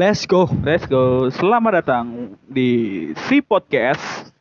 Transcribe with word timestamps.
Let's 0.00 0.24
go. 0.24 0.48
Let's 0.64 0.88
go. 0.88 1.28
Selamat 1.28 1.84
datang 1.84 2.32
di 2.48 3.12
Si 3.28 3.44
Podcast 3.44 4.32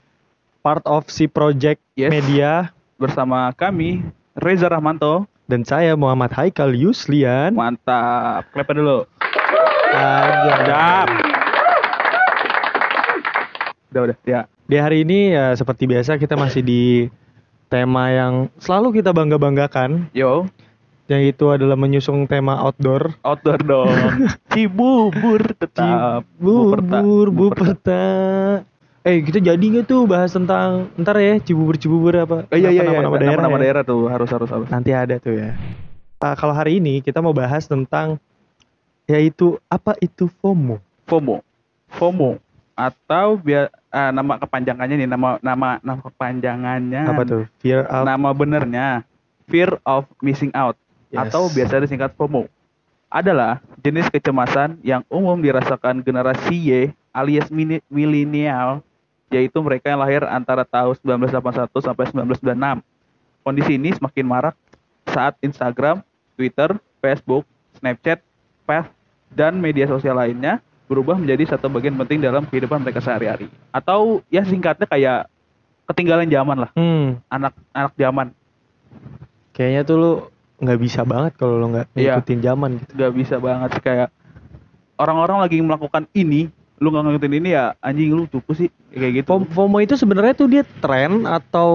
Part 0.64 0.88
of 0.88 1.12
si 1.12 1.28
Project 1.28 1.84
Yes. 2.00 2.16
Media 2.16 2.72
bersama 2.96 3.52
kami 3.52 4.00
Reza 4.40 4.72
Rahmanto. 4.72 5.28
dan 5.52 5.68
saya 5.68 6.00
Muhammad 6.00 6.32
Haikal 6.32 6.72
Yuslian. 6.72 7.60
Mantap. 7.60 8.48
Clap 8.56 8.72
dulu. 8.72 9.04
Sedap. 10.48 11.08
Udah 13.92 14.02
udah 14.08 14.18
ya. 14.24 14.48
Di 14.64 14.80
hari 14.80 15.04
ini 15.04 15.36
ya 15.36 15.60
seperti 15.60 15.92
biasa 15.92 16.16
kita 16.16 16.40
masih 16.40 16.64
di 16.64 17.12
tema 17.68 18.08
yang 18.16 18.48
selalu 18.64 19.04
kita 19.04 19.12
bangga-banggakan 19.12 20.08
Yo, 20.16 20.48
yang 21.10 21.26
itu 21.26 21.46
adalah 21.50 21.74
menyusung 21.74 22.30
tema 22.30 22.62
outdoor. 22.62 23.18
outdoor 23.26 23.60
dong. 23.66 23.90
Cibubur 24.54 25.42
tetap. 25.58 26.22
Buperta. 26.38 27.02
Bubur, 27.02 27.28
Buperta. 27.34 28.06
Eh 29.02 29.26
kita 29.26 29.42
jadi 29.42 29.58
nggak 29.58 29.90
tuh 29.90 30.06
bahas 30.06 30.30
tentang 30.30 30.94
ntar 31.02 31.18
ya 31.18 31.42
cibubur-cibubur 31.42 32.14
apa? 32.14 32.46
Oh, 32.46 32.58
iya 32.60 32.70
iya 32.70 32.86
iya. 32.86 32.94
nama-nama 32.94 33.18
daerah, 33.18 33.42
Nama-nama 33.42 33.58
ya? 33.58 33.64
daerah 33.66 33.82
tuh 33.82 34.06
harus 34.06 34.30
harus 34.30 34.50
harus. 34.54 34.68
Nanti 34.70 34.94
ada 34.94 35.18
tuh 35.18 35.34
ya. 35.34 35.58
Ah, 36.22 36.38
kalau 36.38 36.54
hari 36.54 36.78
ini 36.78 37.02
kita 37.02 37.24
mau 37.26 37.34
bahas 37.34 37.66
tentang 37.66 38.22
yaitu 39.10 39.58
apa 39.66 39.98
itu 40.04 40.30
FOMO. 40.44 40.78
FOMO. 41.10 41.42
FOMO 41.90 42.38
atau 42.80 43.36
biar 43.36 43.68
ah, 43.92 44.16
nama 44.16 44.40
kepanjangannya 44.40 45.04
nih 45.04 45.10
nama 45.10 45.36
nama 45.44 45.84
nama 45.84 46.00
kepanjangannya 46.00 47.04
Apa 47.12 47.24
tuh? 47.28 47.44
Fear 47.60 47.84
of 47.84 48.04
nama 48.08 48.30
benernya 48.32 49.04
fear 49.52 49.76
of 49.84 50.08
missing 50.24 50.54
out 50.56 50.80
Yes. 51.10 51.34
atau 51.34 51.50
biasa 51.50 51.82
disingkat 51.82 52.14
FOMO 52.14 52.46
adalah 53.10 53.58
jenis 53.82 54.06
kecemasan 54.14 54.78
yang 54.86 55.02
umum 55.10 55.42
dirasakan 55.42 56.06
generasi 56.06 56.54
Y 56.54 56.72
alias 57.10 57.50
milenial 57.90 58.86
yaitu 59.34 59.58
mereka 59.62 59.90
yang 59.90 60.02
lahir 60.02 60.22
antara 60.30 60.62
tahun 60.62 60.94
1981 61.02 61.74
sampai 61.82 62.06
1996. 62.14 62.86
Kondisi 63.42 63.72
ini 63.78 63.90
semakin 63.94 64.26
marak 64.26 64.56
saat 65.10 65.34
Instagram, 65.42 66.06
Twitter, 66.38 66.78
Facebook, 67.02 67.46
Snapchat, 67.82 68.22
Path, 68.70 68.94
dan 69.34 69.58
media 69.58 69.90
sosial 69.90 70.14
lainnya 70.14 70.62
berubah 70.86 71.18
menjadi 71.18 71.58
satu 71.58 71.70
bagian 71.70 71.98
penting 71.98 72.22
dalam 72.22 72.46
kehidupan 72.46 72.82
mereka 72.82 73.02
sehari-hari. 73.02 73.50
Atau 73.74 74.22
ya 74.30 74.46
singkatnya 74.46 74.86
kayak 74.86 75.30
ketinggalan 75.90 76.30
zaman 76.30 76.58
lah, 76.66 76.72
Hmm, 76.78 77.18
anak 77.30 77.58
anak 77.74 77.94
zaman. 77.98 78.28
kayaknya 79.54 79.82
tuh 79.84 79.98
lu 79.98 80.14
nggak 80.60 80.78
bisa 80.78 81.02
banget 81.02 81.34
kalau 81.34 81.56
lu 81.56 81.68
nggak 81.70 81.88
Iya. 81.94 82.14
ngikutin 82.14 82.40
zaman 82.42 82.70
gitu. 82.78 82.92
Gak 82.94 83.14
bisa 83.14 83.36
banget 83.38 83.70
sih 83.72 83.82
kayak 83.82 84.10
orang-orang 84.96 85.40
lagi 85.40 85.58
melakukan 85.58 86.04
ini, 86.12 86.52
lu 86.78 86.88
nggak 86.90 87.04
ngikutin 87.06 87.34
ini 87.34 87.50
ya 87.50 87.72
anjing 87.80 88.12
lu 88.12 88.24
cupu 88.26 88.52
sih 88.54 88.68
kayak 88.90 89.14
gitu. 89.18 89.28
Fom- 89.30 89.48
FOMO 89.48 89.80
itu 89.80 89.96
sebenarnya 89.96 90.34
tuh 90.34 90.48
dia 90.48 90.64
tren 90.80 91.24
atau 91.24 91.72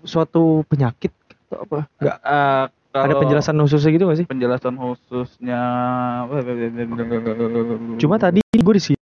suatu 0.00 0.62
penyakit 0.64 1.10
atau 1.46 1.58
apa? 1.60 1.78
Nggak 1.98 2.18
Eh, 2.20 2.66
ada 2.92 3.14
penjelasan 3.16 3.54
khususnya 3.56 3.90
gitu 3.92 4.04
gak 4.04 4.18
sih? 4.18 4.26
penjelasan 4.26 4.74
khususnya 4.74 5.62
Cuma 7.96 8.16
tadi 8.16 8.42
gue 8.42 8.74
di 8.74 8.82
sini 8.82 8.98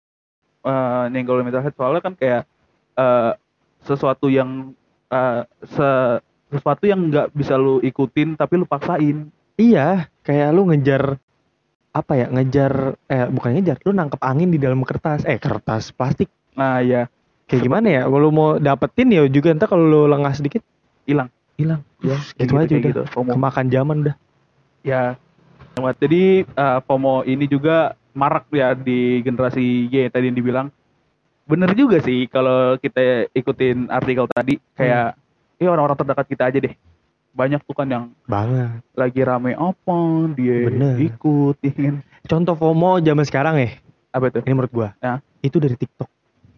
eh 0.63 1.03
nyenggol 1.11 1.43
mental 1.43 1.59
health 1.59 1.75
soalnya 1.75 1.99
kan 1.99 2.15
kayak 2.15 2.47
eh, 2.95 3.31
sesuatu 3.81 4.27
yang 4.27 4.71
eh, 5.09 5.41
se- 5.65 6.19
sesuatu 6.53 6.83
yang 6.85 7.09
nggak 7.09 7.33
bisa 7.33 7.57
lu 7.57 7.81
ikutin 7.81 8.37
tapi 8.37 8.61
lu 8.61 8.69
paksain. 8.69 9.27
Iya 9.57 10.07
kayak 10.21 10.49
lu 10.53 10.69
ngejar 10.69 11.17
apa 11.93 12.13
ya 12.17 12.25
ngejar 12.29 12.97
eh 13.05 13.29
bukan 13.29 13.57
ngejar 13.59 13.77
lu 13.85 13.93
nangkep 13.93 14.21
angin 14.21 14.49
di 14.53 14.59
dalam 14.61 14.81
kertas. 14.85 15.25
Eh 15.25 15.41
kertas 15.41 15.89
plastik. 15.93 16.29
Nah 16.53 16.81
ya 16.85 17.09
kayak 17.49 17.61
gimana 17.65 17.87
ya 17.89 18.01
kalau 18.05 18.29
mau 18.29 18.49
dapetin 18.61 19.13
ya 19.13 19.25
juga 19.29 19.53
ntar 19.53 19.69
kalau 19.69 19.85
lu 19.85 20.01
lengah 20.09 20.33
sedikit 20.33 20.61
hilang. 21.09 21.29
hilang. 21.57 21.81
Ya 22.01 22.17
itu 22.37 22.53
aja 22.57 22.73
udah. 22.73 23.05
FOMO. 23.09 23.29
kemakan 23.37 23.67
zaman 23.69 23.95
udah. 24.07 24.15
Ya. 24.81 25.17
Jadi 25.73 26.45
eh, 26.45 26.79
FOMO 26.85 27.25
ini 27.25 27.49
juga 27.49 27.97
marak 28.13 28.45
ya 28.53 28.77
di 28.77 29.21
generasi 29.25 29.89
Y 29.89 30.09
tadi 30.09 30.29
yang 30.29 30.37
dibilang. 30.37 30.67
Bener 31.43 31.75
juga 31.75 31.99
sih 31.99 32.29
kalau 32.31 32.79
kita 32.79 33.27
ikutin 33.35 33.91
artikel 33.91 34.25
tadi 34.31 34.57
kayak 34.79 35.17
eh 35.63 35.71
orang-orang 35.71 35.95
terdekat 35.95 36.25
kita 36.27 36.43
aja 36.51 36.59
deh. 36.59 36.75
Banyak 37.33 37.63
tuh 37.65 37.73
kan 37.73 37.87
yang 37.89 38.05
banget. 38.29 38.83
lagi 38.93 39.21
rame 39.25 39.57
apa 39.57 39.97
dia 40.37 40.69
Bener. 40.69 40.95
ikut 41.01 41.55
ya 41.65 41.71
kan. 41.73 41.95
contoh 42.29 42.53
FOMO 42.53 43.01
zaman 43.01 43.25
sekarang 43.25 43.55
ya? 43.57 43.69
Apa 44.13 44.29
tuh? 44.29 44.43
Ini 44.45 44.53
menurut 44.53 44.73
gua. 44.75 44.89
Ya. 45.01 45.23
itu 45.41 45.57
dari 45.57 45.73
TikTok. 45.75 46.07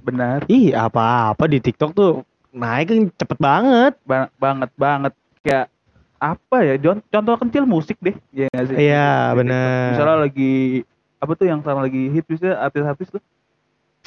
Benar. 0.04 0.46
Ih 0.52 0.76
apa-apa 0.76 1.48
di 1.48 1.58
TikTok 1.64 1.96
tuh 1.96 2.12
naik 2.52 2.92
kan 2.92 3.00
cepet 3.16 3.38
banget. 3.40 3.94
Ba- 4.04 4.30
banget 4.36 4.70
banget. 4.76 5.14
Kayak 5.42 5.72
apa 6.20 6.58
ya 6.66 6.74
contoh 7.14 7.36
kecil 7.46 7.64
musik 7.70 7.98
deh 8.02 8.18
ya 8.34 8.50
sih? 8.52 8.76
Iya, 8.90 9.32
bener. 9.38 9.56
TikTok. 9.64 9.92
misalnya 9.96 10.18
lagi 10.28 10.54
apa 11.22 11.32
tuh 11.40 11.46
yang 11.48 11.60
sekarang 11.64 11.82
lagi 11.88 12.02
hit 12.12 12.26
misalnya 12.28 12.58
artis-artis 12.62 13.08
tuh? 13.16 13.24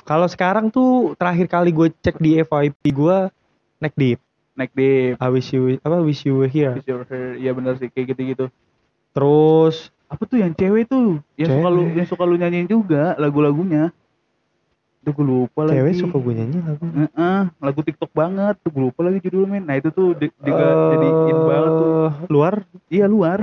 Kalau 0.05 0.29
sekarang 0.29 0.69
tuh 0.69 1.17
terakhir 1.17 1.49
kali 1.49 1.73
gue 1.73 1.89
cek 2.05 2.17
di 2.21 2.39
FYP 2.41 2.83
gua 2.93 3.33
neck 3.81 3.97
deep 3.97 4.21
naik 4.59 4.75
di 4.75 5.15
I 5.15 5.29
wish 5.31 5.55
you 5.55 5.79
apa 5.79 6.03
wish 6.03 6.27
you 6.27 6.35
were 6.35 6.51
here. 6.51 6.75
Is 6.75 6.85
Your 6.91 7.07
Hair. 7.07 7.39
Iya 7.39 7.55
bener 7.55 7.79
sih 7.79 7.87
kayak 7.87 8.19
gitu-gitu. 8.19 8.51
Terus 9.15 9.95
apa 10.11 10.23
tuh 10.27 10.43
yang 10.43 10.51
cewek 10.59 10.91
tuh? 10.91 11.23
Yang 11.39 11.63
suka 11.63 11.69
lu 11.71 11.83
Cewek. 11.87 11.95
yang 11.95 12.09
suka 12.11 12.23
lu 12.27 12.35
nyanyiin 12.35 12.67
juga 12.67 13.15
lagu-lagunya. 13.23 13.95
Tuh 15.07 15.13
gue 15.15 15.23
lupa 15.25 15.63
lagi. 15.63 15.79
Cewek 15.79 15.95
suka 16.03 16.17
gue 16.19 16.35
nyanyi 16.35 16.59
lagu. 16.67 16.85
Heeh, 16.91 17.41
lagu 17.63 17.81
TikTok 17.87 18.11
banget. 18.11 18.55
Tuh 18.67 18.71
gue 18.75 18.83
lupa 18.91 19.01
lagi 19.07 19.23
judulnya. 19.23 19.63
Men 19.63 19.63
nah 19.71 19.79
itu 19.79 19.95
tuh 19.95 20.19
di, 20.19 20.27
juga 20.43 20.67
jadi 20.99 21.09
in 21.31 21.39
banget 21.47 21.73
tuh. 21.79 22.11
luar? 22.27 22.55
Iya 22.91 23.07
luar. 23.07 23.39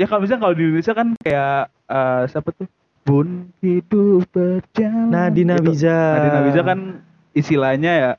Ya 0.00 0.08
kalau 0.08 0.24
misalnya 0.24 0.42
kalau 0.48 0.54
di 0.56 0.62
Indonesia 0.64 0.94
kan 0.96 1.08
kayak 1.20 1.60
eh, 1.92 2.22
siapa 2.32 2.48
tuh? 2.56 2.66
Bun 3.08 3.48
hidup 3.64 4.28
berjalan. 4.32 5.08
Nadina 5.08 5.56
Gitu. 5.56 5.72
Biza 5.72 5.96
Nadina 5.96 6.40
Biza 6.44 6.60
kan 6.60 6.78
istilahnya 7.32 7.92
ya 7.96 8.10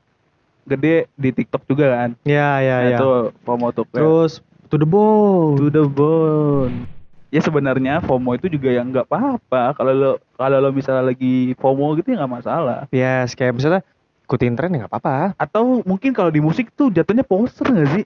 gede 0.64 1.08
di 1.14 1.30
TikTok 1.30 1.62
juga 1.64 1.86
kan 1.94 2.10
ya 2.22 2.58
ya 2.58 2.76
nah, 2.76 2.86
ya 2.86 2.98
itu 2.98 3.10
FOMO 3.42 3.66
tuh 3.70 3.84
terus 3.90 4.32
to 4.66 4.76
the 4.76 4.86
bone 4.86 5.56
to 5.56 5.66
the 5.68 5.84
bone. 5.84 6.86
Ya 7.30 7.38
sebenarnya 7.38 8.02
FOMO 8.02 8.34
itu 8.34 8.50
juga 8.50 8.70
yang 8.70 8.90
nggak 8.90 9.06
apa-apa. 9.06 9.70
Kalau 9.72 9.92
lo 9.92 10.10
kalau 10.34 10.58
lo 10.58 10.70
misalnya 10.70 11.06
lagi 11.06 11.54
FOMO 11.54 11.94
gitu 11.94 12.10
ya 12.10 12.18
nggak 12.18 12.34
masalah. 12.36 12.90
yes 12.90 13.34
kayak 13.34 13.54
misalnya 13.54 13.86
ikutin 14.26 14.54
tren 14.54 14.70
ya 14.70 14.82
nggak 14.82 14.90
apa-apa 14.90 15.34
Atau 15.36 15.82
mungkin 15.84 16.10
kalau 16.10 16.30
di 16.30 16.38
musik 16.38 16.70
tuh 16.70 16.90
jatuhnya 16.90 17.22
poser 17.22 17.66
nggak 17.66 17.90
sih? 17.92 18.04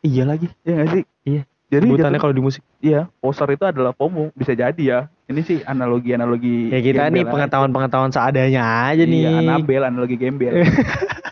iya 0.00 0.24
lagi 0.24 0.48
Iya 0.62 0.72
nggak 0.74 0.90
sih? 0.90 1.02
Iya. 1.24 1.42
Jadi 1.66 1.84
sebutannya 1.84 2.08
jatuh- 2.08 2.22
kalau 2.22 2.32
di 2.32 2.44
musik 2.44 2.62
iya 2.80 3.00
poser 3.20 3.48
itu 3.50 3.64
adalah 3.64 3.92
FOMO 3.92 4.32
bisa 4.32 4.52
jadi 4.52 4.80
ya. 4.80 5.00
Ini 5.26 5.40
sih 5.42 5.58
analogi-analogi. 5.60 6.70
ya 6.70 6.78
kita 6.78 7.10
nih 7.10 7.24
pengetahuan-pengetahuan 7.26 8.08
seadanya 8.08 8.62
aja 8.88 8.96
aja. 8.96 9.04
nih 9.04 9.20
Iya, 9.20 9.30
Anabel, 9.36 9.82
analogi 9.84 10.16
gembel. 10.16 10.64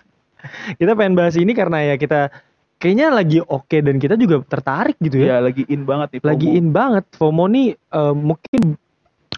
kita 0.74 0.92
pengen 0.92 1.15
bahas 1.15 1.34
ini 1.34 1.53
karena 1.53 1.83
ya 1.84 1.95
kita 1.95 2.28
kayaknya 2.77 3.09
lagi 3.09 3.39
oke 3.41 3.77
dan 3.77 3.97
kita 3.97 4.15
juga 4.15 4.42
tertarik 4.42 4.98
gitu 4.98 5.18
ya 5.18 5.27
Iya, 5.30 5.39
lagi 5.41 5.62
in 5.66 5.83
banget 5.83 6.09
nih 6.10 6.21
FOMO. 6.21 6.30
lagi 6.30 6.48
in 6.51 6.66
banget 6.71 7.04
FOMO 7.12 7.45
nih 7.47 7.66
eh, 7.72 8.15
mungkin 8.15 8.62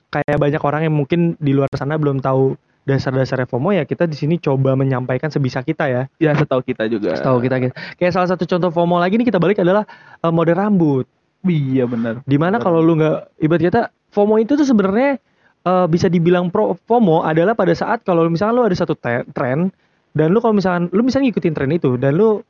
kayak 0.08 0.36
banyak 0.36 0.62
orang 0.62 0.82
yang 0.82 0.94
mungkin 0.94 1.20
di 1.36 1.52
luar 1.52 1.68
sana 1.70 1.94
belum 1.94 2.18
tahu 2.18 2.56
dasar-dasarnya 2.82 3.44
FOMO 3.44 3.70
ya 3.72 3.82
kita 3.82 4.04
di 4.04 4.14
sini 4.14 4.34
coba 4.36 4.72
menyampaikan 4.72 5.26
sebisa 5.26 5.60
kita 5.60 5.84
ya 5.86 6.02
Ya 6.16 6.32
setahu 6.32 6.62
kita 6.62 6.86
juga. 6.86 7.14
setahu 7.14 7.38
kita 7.40 7.58
gitu. 7.60 7.74
kayak 7.96 8.12
salah 8.12 8.28
satu 8.28 8.46
contoh 8.46 8.70
FOMO 8.70 8.96
lagi 8.96 9.14
nih 9.14 9.26
kita 9.26 9.36
balik 9.36 9.58
adalah 9.58 9.82
eh, 10.16 10.30
mode 10.30 10.52
rambut 10.52 11.06
Iya 11.42 11.84
benar. 11.84 12.22
di 12.22 12.36
mana 12.36 12.56
kalau 12.56 12.80
lu 12.80 12.94
nggak 12.94 13.38
ibarat 13.38 13.62
kata 13.64 13.82
FOMO 14.08 14.38
itu 14.38 14.54
tuh 14.54 14.64
sebenarnya 14.64 15.18
eh, 15.62 15.86
bisa 15.86 16.06
dibilang 16.06 16.48
pro 16.48 16.74
FOMO 16.80 17.22
adalah 17.22 17.52
pada 17.52 17.70
saat 17.70 18.00
kalau 18.00 18.26
misalnya 18.26 18.54
lu 18.54 18.64
ada 18.64 18.74
satu 18.74 18.94
tren 18.96 19.70
dan 20.16 20.32
lu 20.32 20.40
kalau 20.40 20.56
misalkan 20.56 20.88
lu 20.90 21.04
misalnya 21.04 21.28
ngikutin 21.28 21.52
tren 21.52 21.70
itu 21.70 21.94
dan 21.94 22.16
lu 22.16 22.40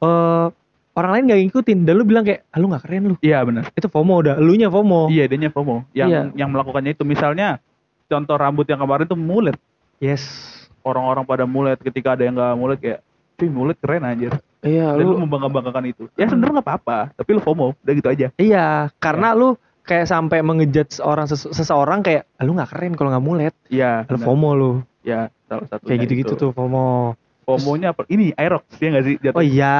eh, 0.00 0.46
orang 0.90 1.10
lain 1.12 1.24
nggak 1.28 1.40
ngikutin 1.46 1.78
dan 1.84 1.94
lu 1.94 2.04
bilang 2.04 2.24
kayak 2.24 2.48
ah, 2.48 2.58
lu 2.58 2.66
nggak 2.66 2.82
keren 2.82 3.02
lu 3.06 3.16
Iya 3.20 3.44
benar. 3.44 3.68
itu 3.70 3.86
FOMO 3.86 4.14
udah 4.18 4.34
elunya 4.36 4.66
FOMO 4.66 5.06
Iya, 5.06 5.28
dia 5.28 5.48
FOMO. 5.48 5.84
Yang 5.92 6.08
Iya. 6.08 6.20
yang 6.34 6.48
melakukannya 6.50 6.92
itu 6.92 7.04
misalnya 7.04 7.60
contoh 8.06 8.34
rambut 8.34 8.64
yang 8.64 8.80
kemarin 8.80 9.04
tuh 9.04 9.14
mulet. 9.14 9.54
yes 10.00 10.48
orang-orang 10.80 11.22
pada 11.22 11.44
mulet 11.44 11.76
ketika 11.78 12.16
ada 12.16 12.24
yang 12.24 12.32
nggak 12.32 12.56
mulet 12.56 12.78
kayak 12.80 13.00
cuy 13.36 13.48
mulet 13.48 13.76
keren 13.76 14.00
anjir 14.00 14.32
iya 14.60 14.92
dan 14.92 15.04
lu 15.04 15.12
lu 15.12 15.28
membangga-banggakan 15.28 15.84
itu 15.86 16.08
ya 16.14 16.24
sebenarnya 16.24 16.56
nggak 16.56 16.66
apa-apa 16.66 16.98
tapi 17.14 17.30
lu 17.30 17.40
FOMO 17.40 17.76
udah 17.76 17.92
gitu 17.94 18.08
aja 18.08 18.26
iya 18.34 18.88
karena 18.96 19.32
lu 19.32 19.54
kayak 19.80 20.04
sampai 20.04 20.40
mengejudge 20.40 21.00
orang 21.00 21.24
ses- 21.24 21.48
seseorang 21.50 22.00
kayak 22.00 22.24
"Ah, 22.34 22.44
lu 22.44 22.52
nggak 22.52 22.72
keren 22.72 22.96
kalau 22.96 23.12
nggak 23.12 23.20
mulet 23.22 23.54
iya 23.68 24.08
lu. 24.08 24.16
FOMO 24.18 24.50
lu 24.52 24.70
ya 25.00 25.18
salah 25.44 25.66
satu 25.66 25.84
kayak 25.84 26.04
gitu-gitu 26.04 26.32
tuh 26.34 26.50
FOMO 26.50 27.16
FOMO-nya 27.42 27.90
apa 27.90 28.04
ini 28.06 28.30
Aerox 28.34 28.62
ya 28.76 28.88
nggak 28.90 29.04
sih 29.04 29.14
jatuh 29.18 29.38
oh 29.38 29.44
iya 29.44 29.76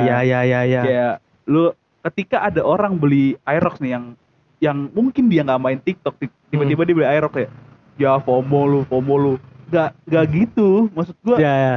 Ya. 0.00 0.18
ya 0.18 0.18
ya 0.22 0.40
ya 0.42 0.60
ya 0.64 0.82
kayak 0.82 1.14
lu 1.44 1.70
ketika 2.02 2.42
ada 2.42 2.60
orang 2.60 2.96
beli 2.96 3.36
Aerox 3.42 3.78
nih 3.78 3.94
yang 3.94 4.04
yang 4.58 4.78
mungkin 4.90 5.26
dia 5.26 5.42
nggak 5.42 5.60
main 5.60 5.78
TikTok 5.78 6.14
ti- 6.16 6.32
tiba-tiba 6.48 6.82
dia 6.82 6.94
beli 6.94 7.08
Aerox 7.08 7.34
ya 7.36 7.48
ya 7.92 8.12
FOMO 8.18 8.60
lu, 8.64 8.80
FOMO 8.84 9.14
lu. 9.14 9.32
Gak, 9.68 9.92
gak 10.04 10.24
gitu. 10.28 10.88
Maksud 10.90 11.16
gua 11.20 11.36
Ya, 11.36 11.52
ya. 11.52 11.76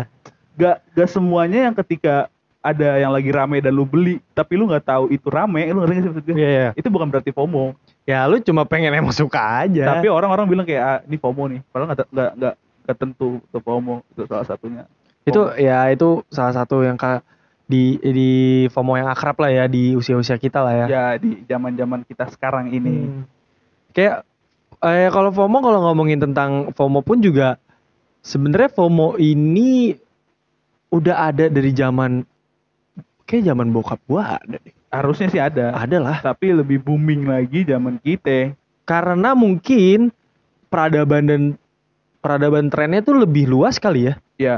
gak, 0.55 0.75
gak 0.91 1.09
semuanya 1.09 1.67
yang 1.67 1.75
ketika 1.75 2.31
ada 2.59 2.97
yang 2.97 3.11
lagi 3.11 3.29
rame 3.29 3.59
dan 3.59 3.71
lu 3.71 3.83
beli, 3.83 4.23
tapi 4.31 4.55
lu 4.55 4.65
nggak 4.65 4.83
tahu 4.85 5.07
itu 5.09 5.27
rame, 5.27 5.63
lu 5.67 5.79
ngerti 5.79 5.93
gak 5.93 6.01
sih 6.01 6.09
maksud 6.09 6.23
gua? 6.25 6.35
Iya, 6.35 6.49
iya. 6.49 6.69
Itu 6.73 6.87
bukan 6.87 7.07
berarti 7.07 7.31
FOMO. 7.31 7.75
Ya 8.03 8.23
lu 8.25 8.39
cuma 8.39 8.63
pengen 8.63 8.91
emang 8.91 9.11
suka 9.11 9.37
aja. 9.63 9.83
Tapi 9.91 10.07
orang-orang 10.07 10.43
bilang 10.45 10.65
kayak 10.65 10.81
ah, 10.81 10.99
ini 11.03 11.15
FOMO 11.15 11.43
nih. 11.47 11.59
Padahal 11.67 11.87
nggak 11.93 12.29
nggak 12.35 12.53
nggak 12.85 12.93
nggak 12.93 12.97
tentu 13.01 13.41
itu 13.41 13.57
FOMO 13.59 14.05
itu 14.13 14.23
salah 14.29 14.45
satunya. 14.45 14.83
itu 15.25 15.41
FOMO. 15.41 15.57
ya 15.57 15.89
itu 15.89 16.21
salah 16.29 16.53
satu 16.53 16.85
yang 16.85 16.95
ka, 16.95 17.25
di 17.65 17.97
di 17.97 18.31
FOMO 18.69 18.93
yang 19.01 19.09
akrab 19.09 19.41
lah 19.41 19.49
ya 19.49 19.65
di 19.65 19.97
usia-usia 19.97 20.37
kita 20.37 20.61
lah 20.61 20.85
ya. 20.85 20.87
ya 20.87 21.05
di 21.17 21.41
zaman-zaman 21.49 22.05
kita 22.05 22.29
sekarang 22.29 22.69
ini. 22.69 23.09
Hmm. 23.09 23.23
Kayak 23.91 24.21
eh 24.85 25.09
kalau 25.09 25.33
FOMO 25.33 25.57
kalau 25.65 25.79
ngomongin 25.89 26.21
tentang 26.21 26.69
FOMO 26.77 27.01
pun 27.01 27.17
juga 27.25 27.57
sebenarnya 28.21 28.69
FOMO 28.69 29.17
ini 29.17 29.97
udah 30.93 31.33
ada 31.33 31.49
dari 31.49 31.73
zaman 31.73 32.21
kayak 33.25 33.49
zaman 33.49 33.73
bokap 33.73 33.99
gua 34.05 34.37
ada 34.37 34.61
deh. 34.61 34.73
Harusnya 34.93 35.27
sih 35.27 35.41
ada. 35.41 35.75
Ada 35.75 35.97
lah. 35.99 36.17
Tapi 36.23 36.55
lebih 36.55 36.79
booming 36.79 37.27
lagi 37.27 37.67
zaman 37.67 37.99
kita. 37.99 38.55
Karena 38.87 39.35
mungkin 39.35 40.13
peradaban 40.71 41.23
dan 41.27 41.41
peradaban 42.25 42.73
trennya 42.73 43.05
tuh 43.05 43.21
lebih 43.21 43.45
luas 43.45 43.77
kali 43.77 44.09
ya. 44.09 44.13
Ya 44.41 44.55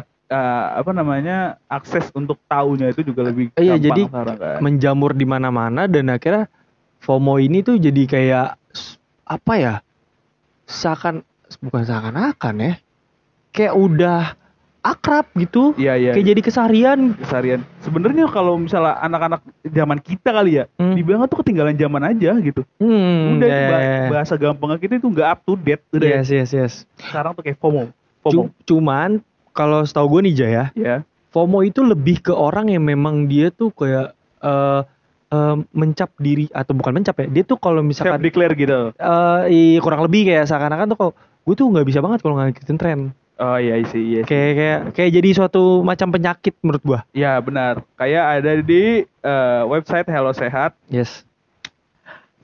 apa 0.71 0.91
namanya 0.91 1.55
akses 1.71 2.11
untuk 2.11 2.39
tahunya 2.47 2.91
itu 2.91 2.99
juga 3.11 3.27
lebih 3.27 3.51
Iya, 3.55 3.75
gampang 3.75 3.83
jadi 3.83 4.01
sekarang 4.07 4.37
kan. 4.39 4.57
menjamur 4.59 5.11
di 5.15 5.23
mana-mana 5.23 5.87
dan 5.87 6.11
akhirnya 6.11 6.51
FOMO 6.99 7.39
ini 7.39 7.63
tuh 7.63 7.75
jadi 7.79 8.03
kayak 8.07 8.47
apa 9.23 9.53
ya? 9.55 9.75
Seakan 10.67 11.23
bukan 11.63 11.83
seakan-akan 11.87 12.55
ya. 12.59 12.73
Kayak 13.55 13.75
udah 13.79 14.21
akrab 14.89 15.25
gitu. 15.33 15.71
Iya 15.73 15.93
iya. 15.93 16.11
Kayak 16.11 16.27
jadi 16.27 16.41
keseharian. 16.41 16.99
keseharian. 17.15 17.61
Sebenarnya 17.79 18.25
kalau 18.27 18.55
misalnya 18.55 18.95
anak-anak 18.97 19.41
zaman 19.63 19.97
kita 19.97 20.29
kali 20.31 20.57
ya, 20.57 20.65
Hmm. 20.75 20.93
dibilang 20.93 21.25
tuh 21.25 21.39
ketinggalan 21.39 21.73
zaman 21.73 22.03
aja 22.05 22.31
gitu. 22.37 22.61
Hmm, 22.77 23.35
Udah 23.35 23.47
ya, 23.47 23.59
ba- 23.63 23.77
ya, 23.77 23.91
ya. 23.93 24.07
bahasa 24.09 24.33
gampangnya 24.33 24.77
kita 24.77 24.93
itu 24.95 25.07
nggak 25.07 25.27
up 25.27 25.39
to 25.41 25.53
date 25.55 25.83
udah. 25.89 26.09
Yes, 26.15 26.27
yes, 26.27 26.49
yes. 26.51 26.73
Sekarang 26.97 27.31
tuh 27.31 27.41
kayak 27.41 27.57
FOMO. 27.57 27.91
FOMO. 28.21 28.31
Cu- 28.45 28.53
cuman 28.65 29.19
kalau 29.51 29.81
setahu 29.81 30.07
gue 30.13 30.21
nih 30.25 30.35
Jaya, 30.35 30.63
Ya. 30.73 31.03
FOMO 31.27 31.61
itu 31.61 31.81
lebih 31.81 32.21
ke 32.21 32.31
orang 32.31 32.67
yang 32.67 32.81
memang 32.81 33.25
dia 33.25 33.49
tuh 33.49 33.69
kayak 33.69 34.15
eh 34.39 34.81
eh, 35.27 35.55
mencap 35.71 36.15
diri 36.15 36.47
atau 36.49 36.71
bukan 36.71 36.95
mencap 36.95 37.15
ya. 37.17 37.27
Dia 37.29 37.43
tuh 37.43 37.57
kalau 37.57 37.83
Self 37.83 37.89
misalkan 37.99 38.21
declare 38.21 38.55
gitu. 38.55 38.95
eh 38.95 39.41
i- 39.49 39.77
kurang 39.77 39.99
lebih 39.99 40.23
kayak 40.25 40.47
seakan-akan 40.47 40.87
tuh 40.87 40.97
kalau 40.97 41.11
gue 41.43 41.51
tuh 41.53 41.67
nggak 41.67 41.83
bisa 41.83 41.99
banget 41.99 42.19
kalau 42.21 42.35
ngikutin 42.37 42.77
tren. 42.77 42.99
Oh 43.37 43.57
iya 43.61 43.77
sih, 43.85 44.01
iya 44.01 44.21
sih. 44.25 44.29
Kayak 44.29 44.53
kayak 44.57 44.79
kayak 44.97 45.11
jadi 45.21 45.29
suatu 45.37 45.85
macam 45.85 46.09
penyakit 46.09 46.57
menurut 46.65 46.81
gua. 46.81 46.99
Ya 47.13 47.37
benar. 47.37 47.85
Kayak 47.93 48.41
ada 48.41 48.51
di 48.65 49.05
eh, 49.05 49.61
website 49.69 50.09
Hello 50.09 50.33
Sehat. 50.33 50.73
Yes. 50.89 51.21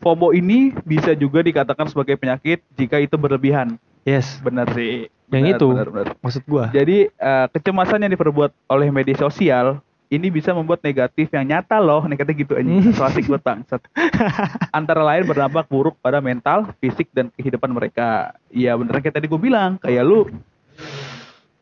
FOMO 0.06 0.36
ini 0.36 0.76
bisa 0.86 1.18
juga 1.18 1.42
dikatakan 1.42 1.90
sebagai 1.90 2.20
penyakit 2.20 2.62
jika 2.78 3.02
itu 3.02 3.18
berlebihan. 3.18 3.80
Yes. 4.06 4.38
Benar 4.46 4.70
sih. 4.78 5.10
Yang 5.34 5.44
Benar, 5.50 5.58
itu. 5.58 5.68
Benar, 5.74 5.90
benar. 5.90 6.08
Maksud 6.22 6.44
gua. 6.46 6.70
Jadi 6.70 7.10
eh, 7.10 7.46
kecemasan 7.50 8.06
yang 8.06 8.14
diperbuat 8.14 8.54
oleh 8.70 8.94
media 8.94 9.18
sosial 9.18 9.82
ini 10.14 10.30
bisa 10.30 10.54
membuat 10.54 10.86
negatif 10.86 11.26
yang 11.34 11.50
nyata 11.50 11.82
loh, 11.82 12.06
nih 12.06 12.22
katanya 12.22 12.38
gitu 12.38 12.54
aja. 12.54 12.70
Hmm. 12.70 12.94
So 12.94 13.02
asik 13.02 13.26
buat 13.26 13.42
bangsat. 13.42 13.82
Antara 14.78 15.02
lain 15.02 15.26
berdampak 15.26 15.66
buruk 15.66 15.98
pada 16.06 16.22
mental, 16.22 16.70
fisik 16.78 17.10
dan 17.10 17.34
kehidupan 17.34 17.74
mereka. 17.74 18.38
Iya 18.54 18.78
bener 18.78 19.02
kayak 19.02 19.18
tadi 19.18 19.26
gue 19.26 19.42
bilang, 19.42 19.82
kayak 19.82 20.06
lu 20.06 20.30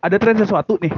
ada 0.02 0.16
tren 0.18 0.36
sesuatu 0.36 0.76
nih, 0.78 0.92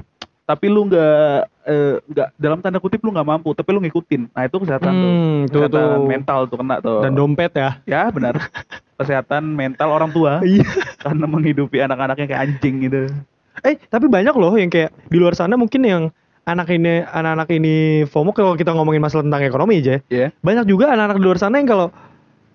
tapi 0.44 0.66
lu 0.68 0.88
nggak 0.88 1.38
eh, 1.64 1.96
nggak 2.04 2.28
dalam 2.36 2.60
tanda 2.60 2.80
kutip 2.80 3.00
lu 3.00 3.12
nggak 3.12 3.28
mampu, 3.28 3.52
tapi 3.52 3.70
lu 3.70 3.80
ngikutin. 3.80 4.32
Nah 4.32 4.44
itu 4.44 4.56
kesehatan 4.58 4.92
tuh, 4.92 5.12
Hmm, 5.12 5.42
tuh, 5.46 5.60
kesehatan 5.62 5.80
tuh. 5.94 6.08
mental 6.08 6.40
tuh 6.48 6.58
kena 6.58 6.76
tuh. 6.80 7.00
Dan 7.00 7.12
dompet 7.14 7.52
ya. 7.54 7.70
ya 7.84 8.08
benar, 8.10 8.40
kesehatan 9.00 9.44
mental 9.46 9.90
orang 9.90 10.10
tua 10.10 10.40
Iya. 10.48 10.64
karena 10.98 11.26
menghidupi 11.26 11.78
anak-anaknya 11.80 12.26
kayak 12.26 12.42
anjing 12.42 12.76
gitu. 12.82 13.12
Eh, 13.62 13.78
tapi 13.86 14.08
banyak 14.08 14.34
loh 14.34 14.56
yang 14.56 14.68
kayak 14.68 14.92
di 15.08 15.18
luar 15.18 15.36
sana 15.36 15.54
mungkin 15.54 15.84
yang 15.84 16.04
anak 16.44 16.68
ini 16.70 17.06
anak-anak 17.06 17.48
ini 17.54 17.76
FOMO 18.04 18.34
kalau 18.34 18.58
kita 18.58 18.74
ngomongin 18.74 19.00
masalah 19.00 19.24
tentang 19.24 19.44
ekonomi 19.44 19.80
aja. 19.80 20.02
Ya. 20.08 20.34
Banyak 20.40 20.66
juga 20.66 20.92
anak-anak 20.92 21.18
di 21.18 21.26
luar 21.26 21.38
sana 21.38 21.62
yang 21.62 21.70
kalau 21.70 21.88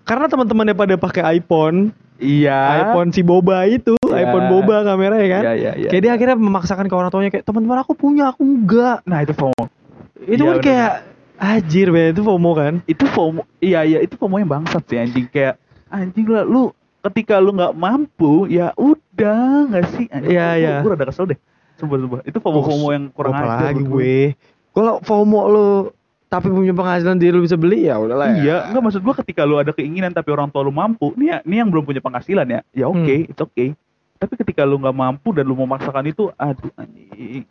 karena 0.02 0.24
teman-temannya 0.26 0.72
pada 0.72 0.94
pakai 0.96 1.36
iPhone, 1.36 1.92
Iya. 2.18 2.58
iPhone 2.84 3.10
si 3.10 3.22
boba 3.22 3.62
itu, 3.64 3.94
Ya. 4.04 4.26
iPhone 4.26 4.50
boba 4.50 4.82
kameranya 4.82 5.28
kan. 5.30 5.42
Iya, 5.44 5.52
iya, 5.54 5.72
iya. 5.78 5.88
Kayak 5.88 6.02
dia 6.02 6.12
akhirnya 6.12 6.36
memaksakan 6.36 6.86
ke 6.86 6.94
orang 6.94 7.08
tuanya 7.08 7.30
kayak 7.30 7.42
teman-teman 7.42 7.78
aku 7.78 7.94
punya, 7.94 8.28
aku 8.28 8.42
enggak. 8.42 9.00
Nah 9.02 9.22
itu 9.22 9.32
FOMO. 9.32 9.64
Itu 10.20 10.42
Iya, 10.42 10.44
kan 10.44 10.54
bener. 10.54 10.64
kayak 10.66 10.92
anjir 11.38 11.86
be, 11.88 12.02
itu 12.10 12.20
FOMO 12.20 12.50
kan. 12.52 12.74
Itu 12.84 13.04
FOMO. 13.06 13.46
Iya 13.58 13.80
iya 13.82 13.98
itu 14.00 14.14
FOMO 14.14 14.36
yang 14.36 14.50
bangsat 14.50 14.82
sih 14.84 14.98
anjing 14.98 15.26
kayak 15.26 15.56
anjing 15.88 16.26
lah 16.26 16.42
lu 16.42 16.74
ketika 17.00 17.38
lu 17.38 17.54
nggak 17.54 17.72
mampu 17.72 18.50
ya 18.50 18.74
udah 18.74 19.70
nggak 19.70 19.84
sih 19.94 20.10
anjing. 20.10 20.34
Iya, 20.34 20.46
iya. 20.54 20.74
Gue 20.82 20.90
rada 20.92 21.06
kesel 21.06 21.30
deh. 21.30 21.38
Sumpah 21.78 21.96
sumpah. 21.96 22.20
Itu 22.26 22.42
FOMO 22.42 22.60
FOMO 22.60 22.88
yang 22.90 23.04
kurang 23.14 23.38
ajar. 23.38 23.70
lagi 23.70 23.80
gue. 23.80 24.16
Kalau 24.74 24.98
FOMO 25.00 25.40
lu 25.46 25.68
tapi 26.28 26.48
punya 26.48 26.70
penghasilan 26.70 27.16
diri 27.16 27.32
lu 27.32 27.42
bisa 27.42 27.56
beli 27.56 27.88
ya 27.88 27.96
udahlah 27.96 28.28
ya. 28.30 28.38
Iya, 28.38 28.56
enggak 28.68 28.82
maksud 28.84 29.00
gua 29.00 29.14
ketika 29.16 29.42
lu 29.42 29.56
ada 29.56 29.72
keinginan 29.72 30.12
tapi 30.12 30.28
orang 30.28 30.48
tua 30.48 30.60
lu 30.60 30.70
mampu, 30.70 31.16
nih 31.16 31.26
ya- 31.30 31.42
nih 31.42 31.56
yang 31.58 31.68
belum 31.68 31.82
punya 31.82 31.98
penghasilan 31.98 32.44
ya, 32.44 32.60
ya 32.70 32.84
oke, 32.86 33.00
Hmm. 33.00 33.26
it's 33.26 33.40
okay. 33.40 33.72
Tapi 34.14 34.34
ketika 34.36 34.62
lu 34.62 34.76
nggak 34.76 34.92
mampu 34.92 35.30
dan 35.30 35.42
lu 35.42 35.54
memaksakan 35.54 36.04
itu, 36.04 36.28
aduh 36.34 36.68
anjing. 36.74 37.48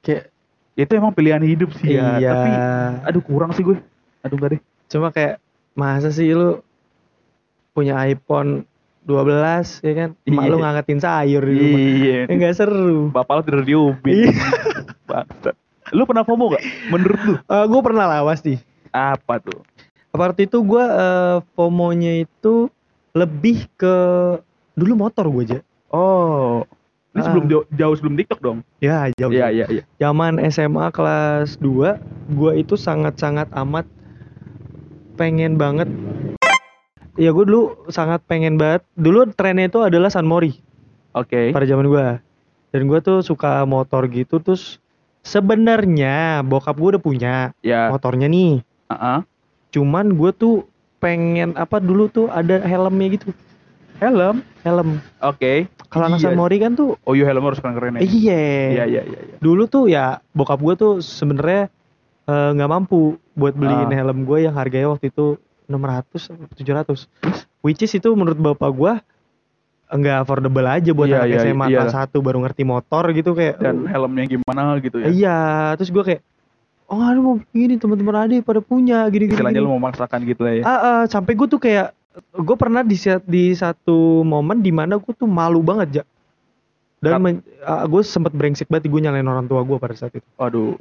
Kayak 0.00 0.30
Itu 0.74 0.90
emang 0.92 1.14
pilihan 1.14 1.38
hidup 1.38 1.70
sih 1.74 1.94
ya, 1.94 2.18
iya. 2.18 2.28
tapi 2.28 2.50
aduh 3.06 3.22
kurang 3.22 3.54
sih 3.54 3.62
gue. 3.62 3.78
Aduh 4.20 4.34
enggak 4.34 4.58
deh. 4.58 4.60
Cuma 4.90 5.08
kayak 5.08 5.38
masa 5.72 6.10
sih 6.10 6.28
lu 6.28 6.58
punya 7.70 7.94
iPhone 8.02 8.66
12 9.02 9.78
ya 9.80 9.92
kan? 9.94 10.08
Emak 10.20 10.42
Iya. 10.42 10.50
lu 10.50 10.56
ngangetin 10.58 10.98
sayur 10.98 11.42
di 11.42 11.54
rumah. 11.54 11.78
Iya. 11.78 12.20
Enggak 12.26 12.52
seru. 12.54 13.06
Bapak 13.08 13.32
lu 13.38 13.42
tidur 13.44 13.62
di 13.62 13.74
ubin. 13.76 14.14
Iya. 14.18 14.32
Bangsat. 15.06 15.54
Lu 15.92 16.08
pernah 16.08 16.24
FOMO 16.24 16.54
gak? 16.56 16.64
Menurut 16.88 17.20
lu? 17.26 17.34
Eh 17.36 17.64
gue 17.68 17.80
pernah 17.84 18.06
lah 18.08 18.20
pasti. 18.24 18.56
Apa 18.88 19.42
tuh? 19.42 19.60
Waktu 20.14 20.46
itu 20.46 20.62
gue 20.62 20.84
eh, 20.84 21.36
FOMO-nya 21.52 22.24
itu 22.24 22.70
lebih 23.12 23.68
ke 23.74 23.94
dulu 24.72 24.94
motor 24.96 25.26
gue 25.28 25.42
aja. 25.44 25.58
Oh. 25.90 26.62
Ini 27.14 27.22
Ah. 27.22 27.24
sebelum 27.30 27.46
jauh, 27.46 27.64
jauh 27.70 27.94
sebelum 27.94 28.14
TikTok 28.18 28.40
dong. 28.42 28.58
Ya, 28.82 29.06
jauh. 29.14 29.30
Iya, 29.30 29.46
iya, 29.54 29.66
iya. 29.70 29.82
Zaman 30.02 30.42
SMA 30.50 30.90
kelas 30.90 31.62
2, 31.62 31.98
gue 32.34 32.52
itu 32.58 32.74
sangat-sangat 32.74 33.54
amat 33.54 33.86
pengen 35.14 35.54
banget. 35.54 35.86
Ya 37.14 37.30
gue 37.30 37.44
dulu 37.46 37.86
sangat 37.86 38.26
pengen 38.26 38.58
banget. 38.58 38.82
Dulu 38.98 39.30
trennya 39.30 39.70
itu 39.70 39.78
adalah 39.78 40.10
San 40.10 40.26
Mori 40.26 40.58
Oke. 41.14 41.54
pada 41.54 41.62
zaman 41.62 41.86
gue. 41.86 42.06
Dan 42.74 42.90
gue 42.90 42.98
tuh 42.98 43.22
suka 43.22 43.62
motor 43.62 44.10
gitu 44.10 44.42
terus 44.42 44.82
sebenarnya 45.24 46.16
bokap 46.42 46.76
gue 46.76 46.88
udah 46.94 47.02
punya 47.02 47.34
Ya. 47.60 47.88
motornya 47.88 48.28
nih. 48.28 48.60
Heeh. 48.86 49.18
Cuman 49.72 50.14
gue 50.14 50.30
tuh 50.30 50.68
pengen 50.98 51.52
apa 51.54 51.76
dulu 51.78 52.06
tuh 52.06 52.28
ada 52.28 52.60
helmnya 52.60 53.08
gitu. 53.10 53.32
Helm. 53.96 54.44
Helm. 54.60 55.00
Oke. 55.18 55.66
Kalau 55.88 56.06
anak 56.06 56.18
Iya. 56.18 56.26
San 56.28 56.36
Mori 56.36 56.58
kan 56.58 56.74
tuh 56.74 56.98
Oh 57.00 57.14
iya 57.14 57.24
helm 57.24 57.42
harus 57.42 57.58
keren-keren 57.58 57.96
ya. 57.96 58.00
iya. 58.00 58.44
Iya, 58.70 58.84
iya, 58.84 59.02
iya, 59.02 59.20
iya. 59.24 59.36
Dulu 59.38 59.64
tuh 59.64 59.84
ya 59.86 60.04
bokap 60.30 60.60
gue 60.60 60.74
tuh 60.74 60.92
sebenarnya 60.98 61.72
eh, 62.24 62.50
nggak 62.52 62.70
mampu 62.70 63.16
buat 63.32 63.52
beliin 63.52 63.88
Ah. 63.88 63.96
helm 63.96 64.24
gue 64.24 64.38
yang 64.42 64.54
harganya 64.54 64.88
waktu 64.88 65.08
itu 65.08 65.36
600 65.64 66.28
atau 66.30 66.46
700. 66.52 67.08
Which 67.60 67.80
is 67.80 67.92
itu 67.92 68.12
menurut 68.12 68.36
bapak 68.36 68.70
gue 68.70 68.92
nggak 69.94 70.26
affordable 70.26 70.66
aja 70.66 70.90
buat 70.90 71.06
Iya, 71.06 71.22
anak 71.22 71.28
iya, 71.30 71.38
SMA 71.46 71.66
iya. 71.70 71.78
kelas 71.86 71.94
1 72.10 72.18
baru 72.18 72.38
ngerti 72.42 72.62
motor 72.66 73.04
gitu 73.14 73.30
kayak 73.32 73.54
Dan 73.62 73.86
helmnya 73.86 74.24
gimana 74.26 74.74
gitu 74.82 74.98
ya. 74.98 75.06
Iya, 75.06 75.38
terus 75.78 75.94
gue 75.94 76.02
kayak, 76.02 76.20
oh 76.90 76.98
aduh 76.98 77.22
mau 77.22 77.34
gini 77.54 77.78
teman-teman 77.78 78.26
adik 78.26 78.42
pada 78.42 78.58
punya 78.58 79.06
gini 79.06 79.30
gini. 79.30 79.38
Istilahnya 79.38 79.62
gini. 79.62 79.66
lu 79.66 79.72
mau 79.72 79.78
memaksakan 79.78 80.20
gitu 80.26 80.42
lah 80.42 80.52
ya. 80.58 80.62
Ah, 80.66 80.70
ah, 80.74 81.00
sampai 81.06 81.38
gue 81.38 81.46
tuh 81.46 81.62
kayak, 81.62 81.94
gue 82.34 82.56
pernah 82.58 82.82
di 82.82 82.98
di 83.24 83.44
satu 83.54 84.26
momen 84.26 84.58
di 84.58 84.74
mana 84.74 84.98
gue 84.98 85.12
tuh 85.14 85.30
malu 85.30 85.62
banget 85.62 86.02
ya. 86.02 86.04
Dan 86.98 87.20
men- 87.20 87.44
ah, 87.62 87.86
gue 87.86 88.02
sempet 88.02 88.34
brengsek 88.34 88.66
banget 88.66 88.90
gue 88.90 89.00
nyalain 89.00 89.24
orang 89.24 89.46
tua 89.46 89.62
gue 89.62 89.78
pada 89.78 89.94
saat 89.94 90.10
itu. 90.10 90.26
Waduh. 90.34 90.74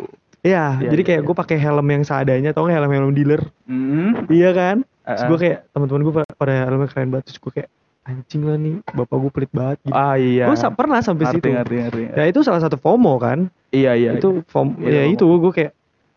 Iya, 0.43 0.81
Iya, 0.81 0.89
jadi 0.91 1.01
iya, 1.03 1.07
kayak 1.07 1.21
iya. 1.23 1.27
gue 1.29 1.35
pakai 1.37 1.57
helm 1.61 1.87
yang 1.87 2.03
seadanya, 2.03 2.51
tau 2.51 2.67
gak 2.67 2.75
helm 2.75 2.91
helm 2.91 3.11
dealer? 3.15 3.39
Hmm. 3.63 4.27
Iya 4.27 4.51
kan? 4.51 4.77
Ah, 5.05 5.15
Terus 5.15 5.23
gue 5.29 5.39
kayak 5.39 5.59
teman-teman 5.71 6.01
gue 6.03 6.13
pada, 6.19 6.27
pada 6.35 6.53
helmnya 6.67 6.87
keren 6.91 7.09
banget, 7.13 7.31
terus 7.31 7.39
gue 7.39 7.51
kayak 7.61 7.69
anjing 8.03 8.43
lah 8.43 8.59
nih, 8.59 8.83
bapak 8.91 9.15
gue 9.15 9.31
pelit 9.31 9.51
banget. 9.51 9.77
Gitu. 9.83 9.95
Ah 9.95 10.15
iya. 10.15 10.45
Gue 10.47 10.57
pernah 10.59 10.99
sampai 10.99 11.23
situ. 11.31 11.47
ngerti, 11.47 11.75
ngerti. 11.87 12.01
Ya 12.11 12.25
itu 12.27 12.39
salah 12.43 12.59
satu 12.59 12.75
FOMO 12.75 13.15
kan? 13.15 13.47
Iya, 13.71 13.95
iya. 13.95 14.11
itu 14.19 14.43
form 14.51 14.75
Iya, 14.77 14.91
ya 14.91 15.03
FOMO. 15.07 15.13
itu 15.15 15.25
gue 15.39 15.53
kayak 15.53 15.71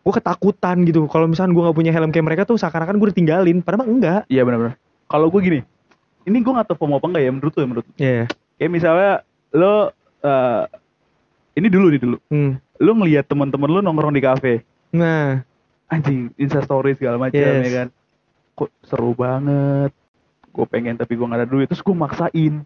gue 0.07 0.13
ketakutan 0.15 0.77
gitu 0.87 1.01
kalau 1.11 1.27
misalnya 1.27 1.51
gue 1.51 1.63
nggak 1.67 1.79
punya 1.79 1.91
helm 1.91 2.11
kayak 2.15 2.27
mereka 2.27 2.43
tuh 2.47 2.55
seakan-akan 2.55 2.95
gue 2.95 3.09
ditinggalin 3.11 3.59
padahal 3.59 3.83
mah 3.83 3.89
enggak 3.91 4.21
Iya 4.27 4.43
benar-benar. 4.47 4.75
Kalau 5.07 5.27
gue 5.31 5.41
gini, 5.43 5.61
ini 6.23 6.39
gue 6.39 6.53
nggak 6.53 6.67
tahu 6.71 6.77
FOMO 6.79 6.99
apa 6.99 7.07
enggak 7.07 7.23
ya 7.23 7.31
menurut 7.31 7.53
lu 7.55 7.61
ya 7.63 7.69
menurut. 7.71 7.87
lu. 7.87 7.95
ya 7.97 8.23
Kayak 8.57 8.71
misalnya 8.71 9.13
lo 9.55 9.75
eh, 10.23 10.63
ini 11.55 11.67
dulu 11.71 11.87
nih 11.91 12.01
dulu. 12.03 12.17
Hmm. 12.31 12.53
Lo 12.77 12.93
ngelihat 12.93 13.25
teman-teman 13.25 13.69
lo 13.71 13.81
nongkrong 13.81 14.15
di 14.15 14.23
kafe. 14.23 14.55
Nah, 14.91 15.41
Anjing, 15.87 16.35
Insta 16.35 16.61
story 16.61 16.99
segala 16.99 17.17
macam 17.17 17.39
Yes. 17.39 17.63
ya 17.63 17.71
kan. 17.73 17.89
Kok 18.55 18.71
seru 18.83 19.15
banget. 19.15 19.95
Gue 20.57 20.65
pengen 20.67 20.97
tapi 20.97 21.13
gue 21.13 21.23
gak 21.23 21.37
ada 21.37 21.47
duit 21.47 21.67
terus 21.67 21.81
gue 21.81 21.93
maksain. 21.95 22.65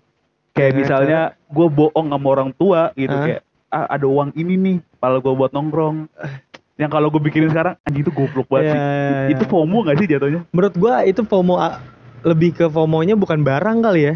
Kayak 0.51 0.71
Ya, 0.71 0.77
misalnya 0.77 1.21
gue 1.47 1.67
bohong 1.69 2.07
sama 2.09 2.27
orang 2.29 2.51
tua 2.53 2.95
gitu 2.95 3.11
Hah? 3.11 3.23
kayak 3.25 3.41
ah, 3.69 3.87
ada 3.89 4.07
uang 4.07 4.31
ini 4.33 4.55
nih 4.57 4.77
kalau 4.97 5.19
gue 5.19 5.33
buat 5.33 5.51
nongkrong. 5.51 6.07
Yang 6.77 6.91
kalau 6.91 7.07
gue 7.09 7.21
bikin 7.21 7.45
sekarang 7.47 7.75
anjing 7.83 8.03
itu 8.03 8.11
goblok 8.11 8.47
banget 8.49 8.65
Ya, 8.65 8.73
sih. 8.73 8.79
ya, 8.79 8.89
ya. 9.21 9.31
Itu 9.33 9.45
FOMO 9.45 9.79
gak 9.85 9.97
sih 9.97 10.07
jatuhnya? 10.07 10.41
menurut 10.49 10.75
gua 10.75 11.03
itu 11.03 11.21
FOMO 11.21 11.55
lebih 12.23 12.51
ke 12.53 12.67
FOMO-nya 12.67 13.15
bukan 13.15 13.41
barang 13.41 13.79
kali 13.81 14.03
ya. 14.03 14.15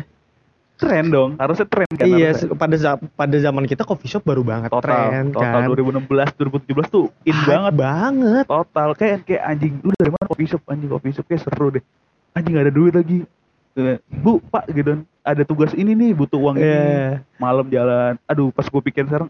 Tren 0.74 1.06
dong, 1.06 1.38
harusnya 1.38 1.70
tren 1.70 1.86
kan. 1.86 2.02
iya, 2.02 2.34
harusnya. 2.34 2.50
pada 2.52 2.76
pada 3.14 3.36
zaman 3.38 3.62
kita 3.62 3.86
coffee 3.86 4.10
shop 4.10 4.26
baru 4.26 4.42
banget 4.42 4.74
total 4.74 5.06
tren 5.06 5.30
total 5.30 5.60
kan. 5.62 5.70
2016 5.70 6.34
2017 6.66 6.90
tuh 6.90 7.06
in 7.22 7.30
Hype 7.30 7.46
banget 7.46 7.74
banget. 7.78 8.44
total 8.44 8.88
kayak 8.92 9.18
kayak 9.22 9.42
anjing 9.46 9.78
lu 9.80 9.94
dari 9.94 10.10
mana 10.10 10.26
coffee 10.26 10.50
shop 10.50 10.66
anjing 10.66 10.90
coffee 10.90 11.14
shop 11.14 11.24
kayak 11.24 11.46
seru 11.46 11.68
deh 11.70 11.84
anjing 12.32 12.52
gak 12.52 12.64
ada 12.66 12.74
duit 12.74 12.90
lagi 12.90 13.18
Eh, 13.22 13.26
bu 14.08 14.38
pak 14.44 14.70
gitu 14.70 15.02
ada 15.20 15.42
tugas 15.42 15.72
ini 15.72 15.92
nih 15.92 16.10
butuh 16.12 16.38
uang 16.38 16.56
ini 16.56 16.64
Iya. 16.64 17.26
malam 17.36 17.66
jalan 17.66 18.14
aduh 18.24 18.48
pas 18.48 18.64
gue 18.64 18.82
pikir 18.82 19.02
sekarang 19.04 19.26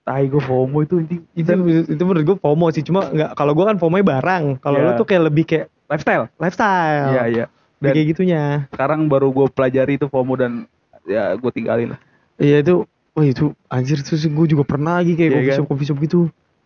tai 0.00 0.26
gue 0.26 0.40
FOMO 0.40 0.78
itu 0.80 0.98
anjing 0.98 1.22
Itu 1.32 1.52
itu 1.86 2.02
menurut 2.02 2.24
gua 2.24 2.36
FOMO 2.40 2.66
sih, 2.70 2.80
cuma 2.80 3.06
nggak 3.06 3.30
kalau 3.32 3.52
gua 3.52 3.68
kan 3.68 3.76
FOMO 3.76 4.00
barang. 4.00 4.44
Kalau 4.58 4.78
Iya. 4.80 4.86
lu 4.86 4.98
tuh 4.98 5.06
kayak 5.06 5.22
lebih 5.22 5.44
kayak 5.44 5.66
lifestyle 5.86 6.24
lifestyle. 6.34 7.08
iya 7.12 7.24
iya 7.28 7.44
Lebih 7.78 7.84
dan 7.84 7.92
kayak 7.94 8.08
gitunya. 8.08 8.42
sekarang 8.70 9.00
baru 9.06 9.28
gue 9.30 9.46
pelajari 9.48 9.94
itu 9.94 10.06
FOMO 10.06 10.34
dan 10.34 10.52
ya 11.04 11.30
gue 11.32 11.50
tinggalin 11.50 11.94
lah 11.94 12.00
Iya 12.36 12.64
itu, 12.64 12.74
wah 13.12 13.22
itu 13.22 13.52
anjir 13.68 14.00
itu 14.00 14.16
sih 14.16 14.26
gue 14.26 14.46
juga 14.48 14.64
pernah 14.64 14.98
lagi 14.98 15.12
kayak 15.12 15.28
Iya 15.28 15.36
coffee 15.36 15.46
kan? 15.46 15.56
shop 15.56 15.68
coffee 15.68 15.86
shop 15.86 15.98
gitu. 16.00 16.20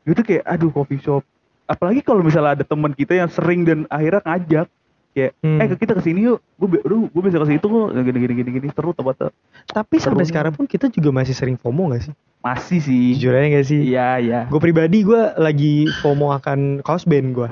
gitu 0.04 0.20
kayak 0.22 0.42
aduh 0.46 0.70
coffee 0.70 0.98
shop 0.98 1.22
apalagi 1.64 2.00
kalau 2.00 2.20
misalnya 2.20 2.54
ada 2.54 2.64
teman 2.64 2.92
kita 2.92 3.12
yang 3.14 3.28
sering 3.28 3.64
dan 3.64 3.84
akhirnya 3.88 4.22
ngajak 4.22 4.66
kayak 5.14 5.32
Hmm. 5.40 5.62
eh 5.62 5.70
kita 5.70 5.94
ke 5.94 6.02
sini 6.02 6.26
yuk 6.26 6.42
gue 6.56 6.68
gue 7.06 7.22
bisa 7.22 7.38
ke 7.38 7.46
situ 7.48 7.62
kok 7.62 7.86
gini 7.94 8.18
gini 8.18 8.34
gini 8.34 8.50
gini 8.52 8.66
seru 8.68 8.90
tempat 8.90 9.30
Tapi 9.64 9.96
sampai 9.96 10.26
sekarang 10.26 10.52
pun 10.52 10.66
kita 10.66 10.90
juga 10.90 11.14
masih 11.14 11.32
sering 11.32 11.54
FOMO 11.54 11.94
gak 11.94 12.10
sih? 12.10 12.14
masih 12.42 12.78
sih 12.78 13.14
Jujur 13.14 13.32
aja 13.32 13.48
gak 13.54 13.64
sih? 13.64 13.80
iya 13.86 14.18
iya 14.18 14.40
Gue 14.44 14.58
pribadi 14.58 15.00
gue 15.00 15.32
lagi 15.36 15.86
FOMO 16.02 16.34
akan 16.34 16.58
kaos 16.80 17.02
band 17.04 17.30
gue. 17.32 17.48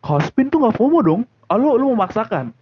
Hospin 0.00 0.46
tuh 0.46 0.62
gak 0.62 0.76
FOMO 0.76 1.00
dong 1.00 1.20
ah, 1.46 1.56
lu 1.56 1.74
lu 1.74 1.90
memaksakan 1.90 2.52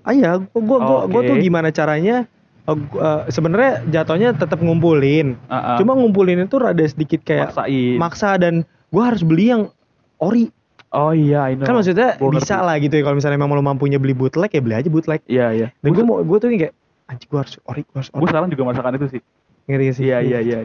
Ah 0.00 0.10
iya, 0.10 0.34
gue 0.36 0.48
gua, 0.56 0.78
gua, 0.78 0.98
gua 1.06 1.20
Oke. 1.20 1.28
tuh 1.28 1.36
gimana 1.38 1.68
caranya? 1.68 2.24
gua- 2.66 3.20
eh, 3.20 3.30
Sebenarnya 3.30 3.84
jatuhnya 3.86 4.32
tetap 4.32 4.56
ngumpulin. 4.58 5.36
Ah, 5.44 5.54
ah. 5.54 5.76
Cuma 5.76 5.92
ngumpulin 5.92 6.40
itu 6.40 6.56
rada 6.56 6.80
sedikit 6.82 7.20
kayak 7.20 7.52
maksain 7.52 8.00
maksa 8.00 8.30
dan 8.34 8.54
gue 8.88 9.02
harus 9.02 9.20
beli 9.20 9.50
yang 9.50 9.68
ori. 10.16 10.48
Oh 10.92 11.12
iya 11.12 11.46
I 11.46 11.54
know. 11.54 11.64
Kan 11.64 11.74
maksudnya 11.74 12.16
Gua 12.16 12.30
bisa 12.32 12.58
lah 12.58 12.76
gitu 12.76 12.92
ya. 12.92 13.02
Kalau 13.02 13.14
misalnya 13.14 13.36
emang 13.36 13.50
lo 13.50 13.60
mampunya 13.60 13.96
beli 13.96 14.12
bootleg 14.12 14.50
ya 14.50 14.60
beli 14.60 14.74
aja 14.76 14.88
bootleg. 14.88 15.20
iya 15.24 15.50
iya 15.50 15.68
Dan 15.80 15.92
gue 15.92 16.02
mau 16.02 16.18
gue 16.18 16.36
tuh 16.36 16.48
kayak 16.48 16.74
anjing 17.06 17.26
gue 17.26 17.38
harus 17.38 17.54
ori, 17.64 17.82
gue 17.82 17.96
harus 17.96 18.08
gue 18.08 18.26
sekarang 18.26 18.48
juga 18.48 18.62
merasakan 18.64 18.94
itu 18.94 19.06
sih 19.10 19.22
Ngerti 19.66 19.84
gak 19.84 19.94
sih? 19.94 20.04
iya 20.04 20.18
iya 20.20 20.38
iya 20.40 20.58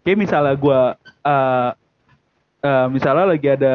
kayak 0.00 0.14
misalnya 0.16 0.54
gue 0.54 0.80
eh 1.24 1.70
eh, 2.60 2.86
misalnya 2.88 3.26
lagi 3.28 3.48
ada 3.48 3.74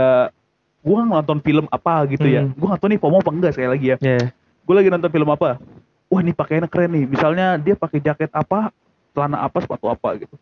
gue 0.79 0.97
nonton 0.99 1.39
film 1.39 1.65
apa 1.67 2.07
gitu 2.07 2.23
ya 2.25 2.43
Hmm. 2.43 2.51
gue 2.53 2.63
nggak 2.65 2.79
tahu 2.79 2.89
nih 2.89 2.99
FOMO 2.99 3.17
apa 3.17 3.29
enggak 3.29 3.51
sekali 3.51 3.69
lagi 3.69 3.85
ya 3.85 3.97
Iya. 3.99 4.23
gue 4.63 4.73
lagi 4.73 4.87
nonton 4.87 5.07
film 5.09 5.29
apa 5.29 5.59
wah 6.07 6.19
ini 6.19 6.31
pakaiannya 6.31 6.67
keren 6.67 6.91
nih 6.91 7.05
misalnya 7.05 7.55
dia 7.55 7.73
pakai 7.73 7.99
jaket 7.99 8.31
apa 8.31 8.71
celana 9.11 9.39
apa 9.39 9.57
sepatu 9.59 9.87
apa 9.87 10.15
gitu 10.17 10.35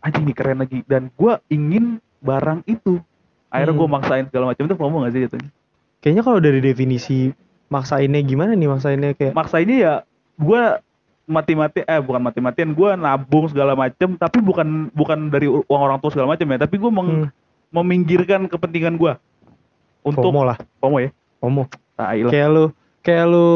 anjing 0.00 0.24
nih 0.24 0.34
keren 0.34 0.58
lagi 0.58 0.78
dan 0.84 1.10
gue 1.10 1.32
ingin 1.46 1.84
barang 2.20 2.62
itu 2.64 2.98
akhirnya 3.50 3.74
Hmm. 3.74 3.80
gue 3.80 3.88
maksain 3.90 4.24
segala 4.26 4.44
macam. 4.48 4.62
Itu 4.64 4.74
FOMO 4.74 4.96
gak 5.02 5.12
sih 5.12 5.20
jatuhnya? 5.26 5.50
Kayaknya 6.00 6.22
kalau 6.22 6.38
dari 6.38 6.60
definisi 6.60 7.18
maksainnya 7.66 8.22
gimana 8.22 8.54
nih? 8.54 8.68
Maksainnya 8.68 9.10
kayak 9.12 9.32
maksainnya 9.34 9.76
ya 9.76 9.94
gue 10.34 10.62
mati-mati 11.26 11.82
eh 11.82 12.00
bukan 12.00 12.20
mati-matian. 12.20 12.72
Gue 12.72 12.94
nabung 12.94 13.46
segala 13.46 13.74
macem 13.74 14.14
tapi 14.14 14.38
bukan 14.40 14.88
bukan 14.90 15.28
dari 15.28 15.46
uang 15.46 15.66
orang 15.82 15.98
tua 15.98 16.10
segala 16.10 16.32
macam 16.32 16.46
ya. 16.46 16.58
Tapi 16.58 16.76
gue 16.76 16.90
meng- 16.90 17.26
Hmm. 17.26 17.30
meminggirkan 17.70 18.46
kepentingan 18.46 18.96
gue 18.96 19.12
untuk 20.02 20.24
FOMO 20.24 20.42
lah, 20.42 20.58
FOMO 20.78 20.98
ya? 20.98 21.10
FOMO. 21.38 21.64
lah. 21.94 22.32
Kayak 22.32 22.48
lu 22.48 22.64
kayak 23.00 23.24
lu 23.26 23.48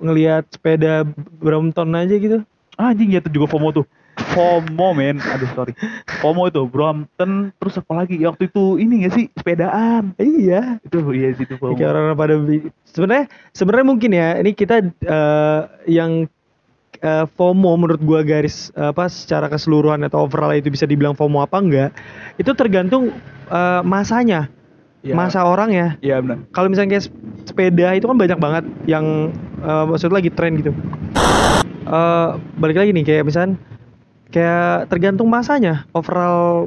ngelihat 0.00 0.44
sepeda 0.48 1.04
Brompton 1.38 1.92
aja 1.92 2.14
gitu. 2.14 2.40
Ah, 2.74 2.90
anjing 2.90 3.12
ya 3.12 3.20
itu 3.20 3.28
juga 3.30 3.46
FOMO 3.46 3.68
tuh 3.72 3.84
FOMO 4.32 4.88
men. 4.96 5.20
Aduh 5.20 5.48
sorry. 5.52 5.72
FOMO 6.20 6.48
itu 6.48 6.64
Brompton 6.66 7.52
terus 7.60 7.74
apa 7.78 7.92
lagi? 8.04 8.16
Ya, 8.18 8.32
waktu 8.32 8.48
itu 8.48 8.80
ini 8.80 9.04
gak 9.06 9.14
sih? 9.14 9.24
Sepedaan. 9.36 10.16
Iya. 10.16 10.80
itu 10.82 10.98
iya 11.12 11.28
sih 11.36 11.44
itu 11.44 11.54
FOMO. 11.60 11.76
Kayak 11.76 11.90
orang-orang 11.92 12.18
pada 12.18 12.34
sebenarnya 12.88 13.24
sebenarnya 13.52 13.86
mungkin 13.86 14.10
ya 14.12 14.28
ini 14.40 14.50
kita 14.56 14.74
eh, 14.88 15.60
yang 15.86 16.26
eh, 17.00 17.24
FOMO 17.36 17.72
menurut 17.76 18.02
gua 18.02 18.24
garis 18.24 18.72
eh, 18.72 18.90
apa 18.90 19.06
secara 19.12 19.52
keseluruhan 19.52 20.00
atau 20.08 20.24
overall 20.24 20.52
itu 20.56 20.72
bisa 20.72 20.88
dibilang 20.88 21.12
FOMO 21.12 21.44
apa 21.44 21.60
enggak 21.60 21.90
itu 22.40 22.50
tergantung 22.56 23.12
eh, 23.52 23.82
masanya. 23.84 24.48
Ya, 25.02 25.18
masa 25.18 25.42
orang 25.42 25.74
ya. 25.74 25.98
Iya 25.98 26.22
benar. 26.22 26.46
Kalau 26.54 26.70
misalnya 26.70 26.94
kayak 26.94 27.04
sep- 27.10 27.18
sepeda 27.42 27.90
itu 27.98 28.06
kan 28.06 28.14
banyak 28.14 28.38
banget 28.38 28.64
yang 28.86 29.34
eh, 29.58 29.84
maksudnya 29.90 30.22
lagi 30.22 30.30
tren 30.30 30.54
gitu. 30.62 30.70
Eh 31.82 32.28
balik 32.62 32.78
lagi 32.78 32.94
nih 32.94 33.02
kayak 33.02 33.26
misalnya 33.26 33.58
kayak 34.32 34.88
tergantung 34.88 35.28
masanya. 35.28 35.84
Overall 35.92 36.66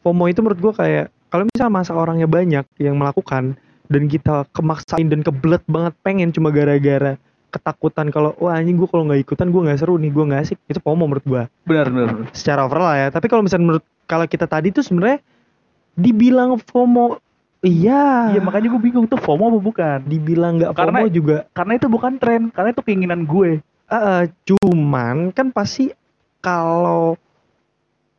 FOMO 0.00 0.26
itu 0.26 0.40
menurut 0.40 0.58
gua 0.58 0.74
kayak 0.74 1.06
kalau 1.28 1.44
misalnya 1.46 1.72
masa 1.72 1.92
orangnya 1.92 2.26
banyak 2.26 2.64
yang 2.76 2.96
melakukan 2.96 3.54
dan 3.86 4.02
kita 4.08 4.48
kemaksain 4.50 5.06
dan 5.06 5.20
kebelet 5.20 5.60
banget 5.68 5.92
pengen 6.00 6.32
cuma 6.32 6.48
gara-gara 6.48 7.20
ketakutan 7.52 8.08
kalau 8.08 8.32
wah 8.40 8.56
anjing 8.56 8.74
gua 8.74 8.88
kalau 8.88 9.04
nggak 9.04 9.20
ikutan 9.22 9.52
gua 9.52 9.68
nggak 9.68 9.78
seru 9.78 10.00
nih 10.00 10.08
gua 10.08 10.24
nggak 10.26 10.42
asik. 10.42 10.58
Itu 10.66 10.80
FOMO 10.80 11.04
menurut 11.06 11.24
gua. 11.24 11.42
Benar 11.62 11.92
benar 11.92 12.08
secara 12.32 12.64
overall 12.64 12.90
ya. 12.92 13.12
Tapi 13.12 13.28
kalau 13.28 13.44
misalnya 13.44 13.64
menurut 13.68 13.84
kalau 14.08 14.24
kita 14.24 14.48
tadi 14.48 14.72
tuh 14.72 14.80
sebenarnya 14.80 15.20
dibilang 15.92 16.56
FOMO 16.58 17.20
iya. 17.60 18.32
Iya 18.32 18.40
makanya 18.42 18.72
gue 18.72 18.82
bingung 18.82 19.06
tuh 19.06 19.20
FOMO 19.20 19.52
apa 19.52 19.60
bukan. 19.60 19.98
Dibilang 20.02 20.58
nggak 20.58 20.72
Karena- 20.74 21.00
FOMO 21.04 21.12
juga. 21.12 21.36
karena 21.52 21.72
itu 21.76 21.86
bukan 21.86 22.12
tren 22.16 22.42
karena 22.50 22.72
itu 22.72 22.82
keinginan 22.82 23.22
gue. 23.22 23.60
Eh, 23.62 23.94
eh, 23.94 24.22
cuman 24.48 25.30
kan 25.30 25.52
pasti 25.52 25.92
kalau 26.42 27.14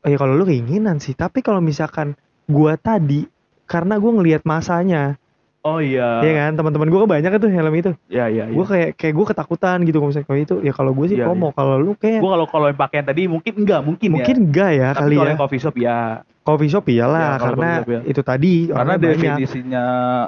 ya 0.02 0.16
kalau 0.16 0.34
lu 0.34 0.48
keinginan 0.48 0.98
sih. 0.98 1.14
Tapi 1.14 1.44
kalau 1.44 1.60
misalkan 1.60 2.16
gua 2.48 2.80
tadi 2.80 3.28
karena 3.68 4.00
gua 4.00 4.18
ngelihat 4.18 4.48
masanya. 4.48 5.20
Oh 5.64 5.80
iya. 5.80 6.20
Ya 6.20 6.32
kan? 6.44 6.60
Teman-teman 6.60 6.92
gua 6.92 7.08
banyak 7.08 7.40
tuh 7.40 7.48
helm 7.48 7.72
itu. 7.72 7.92
Iya 8.12 8.28
iya, 8.28 8.44
iya. 8.48 8.56
gua 8.56 8.66
kayak 8.68 8.90
kayak 9.00 9.14
gua 9.16 9.26
ketakutan 9.32 9.78
gitu 9.88 9.96
kalau 10.00 10.10
misalnya 10.12 10.28
kalau 10.28 10.40
itu 10.44 10.56
ya 10.60 10.74
kalau 10.76 10.92
gue 10.92 11.06
sih 11.08 11.18
Iya, 11.20 11.28
FOMO. 11.32 11.50
kalau 11.56 11.76
lu 11.80 11.96
kayak 11.96 12.20
gue 12.20 12.32
kalau 12.36 12.48
kalau 12.52 12.68
yang 12.68 12.80
pakaian 12.80 13.06
tadi 13.08 13.22
mungkin 13.32 13.54
enggak 13.64 13.80
mungkin, 13.80 14.10
mungkin 14.12 14.36
ya 14.36 14.44
enggak 14.44 14.72
ya 14.76 14.88
tapi 14.92 15.00
kali 15.00 15.16
kalau 15.16 15.24
ya. 15.24 15.32
yang 15.32 15.40
coffee 15.40 15.62
shop 15.64 15.76
ya. 15.80 16.00
Coffee 16.44 16.68
shop 16.68 16.84
iyalah 16.92 17.24
Ya, 17.24 17.40
karena 17.40 17.70
shop 17.80 17.88
ya. 17.88 18.00
itu 18.04 18.22
tadi 18.28 18.54
karena 18.68 18.94
definisinya 19.00 19.84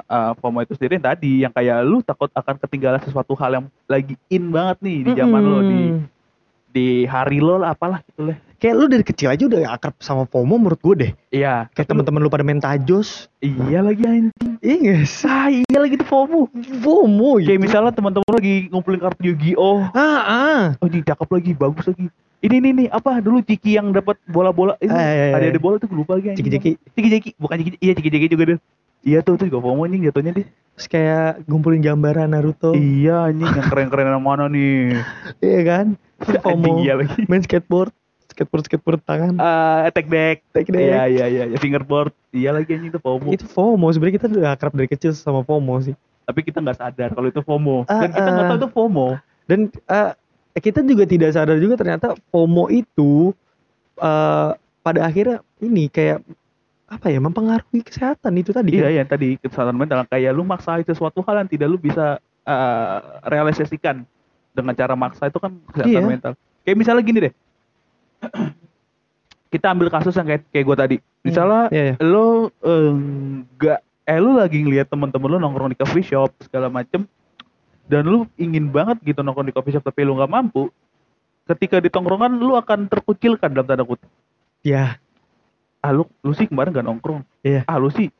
uh, 0.08 0.32
FOMO 0.40 0.64
itu 0.64 0.72
sendiri 0.72 0.96
tadi. 0.96 1.44
Yang 1.44 1.52
kayak 1.52 1.78
lu 1.84 2.00
takut 2.00 2.32
akan 2.32 2.54
ketinggalan 2.56 3.00
sesuatu 3.04 3.36
hal 3.36 3.60
yang 3.60 3.66
lagi 3.84 4.16
in 4.32 4.48
banget 4.48 4.80
nih 4.80 4.98
di 5.04 5.10
zaman 5.12 5.42
lo 5.44 5.60
di. 5.60 5.82
Di 6.72 7.06
hari 7.06 7.38
lo 7.38 7.62
lah 7.62 7.72
apalah 7.74 8.02
gitu 8.06 8.32
lah. 8.32 8.36
Kayak 8.56 8.74
lu 8.80 8.86
dari 8.88 9.04
kecil 9.04 9.28
aja 9.28 9.44
udah 9.44 9.68
akrab 9.68 9.92
sama 10.00 10.24
FOMO 10.24 10.56
menurut 10.56 10.80
gue 10.80 10.94
deh. 10.96 11.12
Iya. 11.28 11.68
Kayak 11.76 11.92
teman-teman 11.92 12.24
lu 12.24 12.32
pada 12.32 12.40
main 12.40 12.56
tajos. 12.56 13.28
Iya 13.44 13.84
lagi 13.84 14.02
anjing. 14.08 14.52
Iya 14.64 14.74
nggak 14.80 15.02
sih? 15.04 15.28
Ah 15.28 15.48
iya 15.52 15.78
lagi 15.78 15.94
tuh 16.00 16.08
FOMO. 16.08 16.48
FOMO 16.80 17.30
kayak 17.44 17.52
gitu 17.52 17.64
misalnya 17.68 17.92
teman-teman 17.92 18.32
lagi 18.32 18.72
ngumpulin 18.72 19.00
kartu 19.04 19.20
Yu-Gi-Oh. 19.28 19.92
Ah 19.92 20.20
ah. 20.24 20.62
Oh 20.80 20.88
ini 20.88 21.04
cakep 21.04 21.28
lagi 21.28 21.50
bagus 21.52 21.84
lagi. 21.84 22.08
Ini 22.40 22.56
nih 22.60 22.72
nih 22.72 22.88
apa? 22.92 23.20
Dulu 23.20 23.44
Ciki 23.44 23.76
yang 23.76 23.92
dapat 23.92 24.16
bola-bola. 24.28 24.76
Ini 24.80 24.92
iya, 24.92 25.36
ada 25.36 25.46
ada 25.52 25.60
bola 25.60 25.76
tuh 25.76 25.92
gue 25.92 25.98
lupa 26.00 26.16
lagi. 26.16 26.36
Ciki-ciki. 26.40 26.80
Ciki-ciki 26.96 27.30
bukan 27.36 27.60
Ciki 27.60 27.70
iya 27.84 27.92
Ciki-ciki 27.92 28.26
juga 28.32 28.56
deh 28.56 28.60
iya 29.06 29.22
tuh 29.22 29.38
tuh 29.38 29.46
juga 29.46 29.62
FOMO 29.62 29.86
anjing 29.86 30.02
jatuhnya 30.04 30.34
deh 30.34 30.48
Terus 30.76 30.92
kayak 30.92 31.46
ngumpulin 31.46 31.80
gambaran 31.80 32.28
Naruto. 32.28 32.74
iya 32.74 33.24
anjing 33.24 33.48
yang 33.48 33.64
keren-keren 33.64 34.10
yang 34.10 34.20
mana 34.20 34.44
nih 34.44 34.98
Iya 35.46 35.60
kan? 35.64 35.86
Anjing, 36.20 36.42
FOMO. 36.42 36.72
iya 36.82 36.92
lagi 36.94 37.22
Main 37.24 37.40
skateboard. 37.40 37.92
Skateboard 38.26 38.64
skateboard 38.66 39.00
tangan. 39.00 39.32
Eh, 39.34 39.78
attack 39.86 40.04
back 40.06 40.44
Attack 40.50 40.68
back. 40.68 40.84
iya 40.84 41.02
iya 41.06 41.24
iya 41.26 41.42
iya, 41.46 41.56
fingerboard 41.56 42.12
iya 42.30 42.50
lagi 42.50 42.68
anjing 42.68 42.90
itu 42.90 42.98
FOMO 42.98 43.28
Itu 43.30 43.46
FOMO. 43.46 43.86
Sebenarnya 43.88 44.16
kita 44.16 44.26
udah 44.28 44.50
akrab 44.50 44.74
dari 44.74 44.88
kecil 44.90 45.12
sama 45.12 45.40
FOMO 45.40 45.80
sih. 45.80 45.96
tapi 46.22 46.42
kita 46.42 46.58
nggak 46.58 46.74
sadar 46.76 47.08
kalau 47.10 47.30
itu 47.30 47.38
FOMO 47.38 47.86
Ah, 47.86 48.02
dan 48.02 48.10
kita 48.10 48.28
nggak 48.28 48.42
ah. 48.42 48.50
tahu 48.50 48.58
itu 48.58 48.68
FOMO 48.68 49.08
Dan 49.44 49.58
eh, 49.70 50.10
kita 50.56 50.82
juga 50.82 51.04
tidak 51.04 51.30
sadar 51.30 51.56
juga 51.56 51.74
ternyata 51.76 52.12
FOMO 52.28 52.66
itu 52.68 53.30
eh 53.96 54.50
pada 54.82 55.00
akhirnya 55.02 55.40
ini 55.58 55.86
kayak 55.86 56.20
apa 56.86 57.10
ya 57.10 57.18
mempengaruhi 57.18 57.82
kesehatan 57.82 58.30
itu 58.38 58.54
tadi 58.54 58.78
iya 58.78 58.86
kan? 58.86 58.92
iya 58.94 59.02
tadi 59.02 59.28
kesalahan 59.42 59.74
mental 59.74 60.06
kayak 60.06 60.30
lu 60.30 60.46
maksa 60.46 60.78
sesuatu 60.86 61.18
hal 61.26 61.42
yang 61.42 61.50
tidak 61.50 61.66
lu 61.66 61.78
bisa 61.78 62.22
eh, 62.46 62.98
realisasikan 63.26 64.06
dengan 64.54 64.72
cara 64.72 64.94
maksa 64.94 65.26
itu 65.26 65.38
kan 65.42 65.52
kesehatan 65.74 65.92
Iya. 65.92 66.06
mental 66.06 66.32
Kayak 66.66 66.78
misalnya 66.82 67.02
gini 67.06 67.18
deh. 67.30 67.32
Kita 69.54 69.70
ambil 69.70 69.86
kasus 69.86 70.18
yang 70.18 70.26
kayak 70.26 70.42
kayak 70.50 70.64
gue 70.66 70.76
tadi. 70.76 70.96
Misalnya 71.22 71.70
Iya, 71.70 71.82
iya. 71.90 71.94
lo 72.02 72.50
enggak 72.60 73.78
eh 74.02 74.18
lu 74.18 74.34
lagi 74.34 74.62
ngeliat 74.62 74.90
temen-temen 74.90 75.30
lu 75.30 75.38
nongkrong 75.38 75.70
di 75.70 75.78
coffee 75.78 76.02
shop 76.02 76.34
segala 76.42 76.66
macem 76.66 77.06
dan 77.86 78.02
lu 78.06 78.26
ingin 78.34 78.70
banget 78.70 78.98
gitu 79.02 79.22
nongkrong 79.22 79.46
di 79.46 79.54
coffee 79.54 79.74
shop 79.74 79.82
tapi 79.82 80.02
lu 80.02 80.14
nggak 80.14 80.30
mampu 80.30 80.70
ketika 81.46 81.78
di 81.78 81.90
tongkrongan 81.90 82.34
lu 82.34 82.54
akan 82.54 82.86
terkucilkan 82.90 83.50
dalam 83.54 83.66
tanda 83.66 83.86
kutip 83.86 84.06
Ya, 84.62 84.98
ah 85.86 85.92
lu, 85.92 86.02
lu 86.20 86.32
sih 86.32 86.44
kemarin 86.44 86.70
gak 86.72 86.82
nongkrong 86.82 87.22
Iya. 87.40 87.62
ah 87.64 87.76
lu 87.76 87.86
sih 87.88 88.10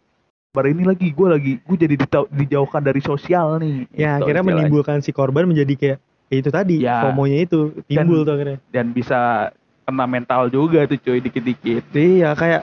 baru 0.48 0.70
ini 0.70 0.84
lagi 0.84 1.10
gue 1.10 1.26
lagi 1.28 1.52
gue 1.58 1.76
jadi 1.76 1.94
ditau- 1.98 2.30
dijauhkan 2.30 2.80
dari 2.80 3.00
sosial 3.00 3.58
nih 3.58 3.90
ya 3.90 4.16
Gitu 4.16 4.22
akhirnya 4.22 4.40
istilahnya. 4.40 4.46
menimbulkan 4.62 4.98
si 5.00 5.10
korban 5.10 5.44
menjadi 5.44 5.74
kayak 5.74 5.98
ya 6.26 6.36
itu 6.36 6.50
tadi 6.50 6.76
Ya. 6.80 7.02
FOMO-nya 7.02 7.38
itu 7.40 7.58
timbul 7.84 8.22
tuh 8.22 8.32
akhirnya. 8.32 8.58
dan 8.68 8.90
bisa 8.90 9.50
kena 9.82 10.04
mental 10.04 10.48
juga 10.48 10.82
tuh 10.84 10.96
cuy 10.96 11.18
dikit-dikit 11.20 11.82
Iya 11.92 12.32
kayak 12.32 12.62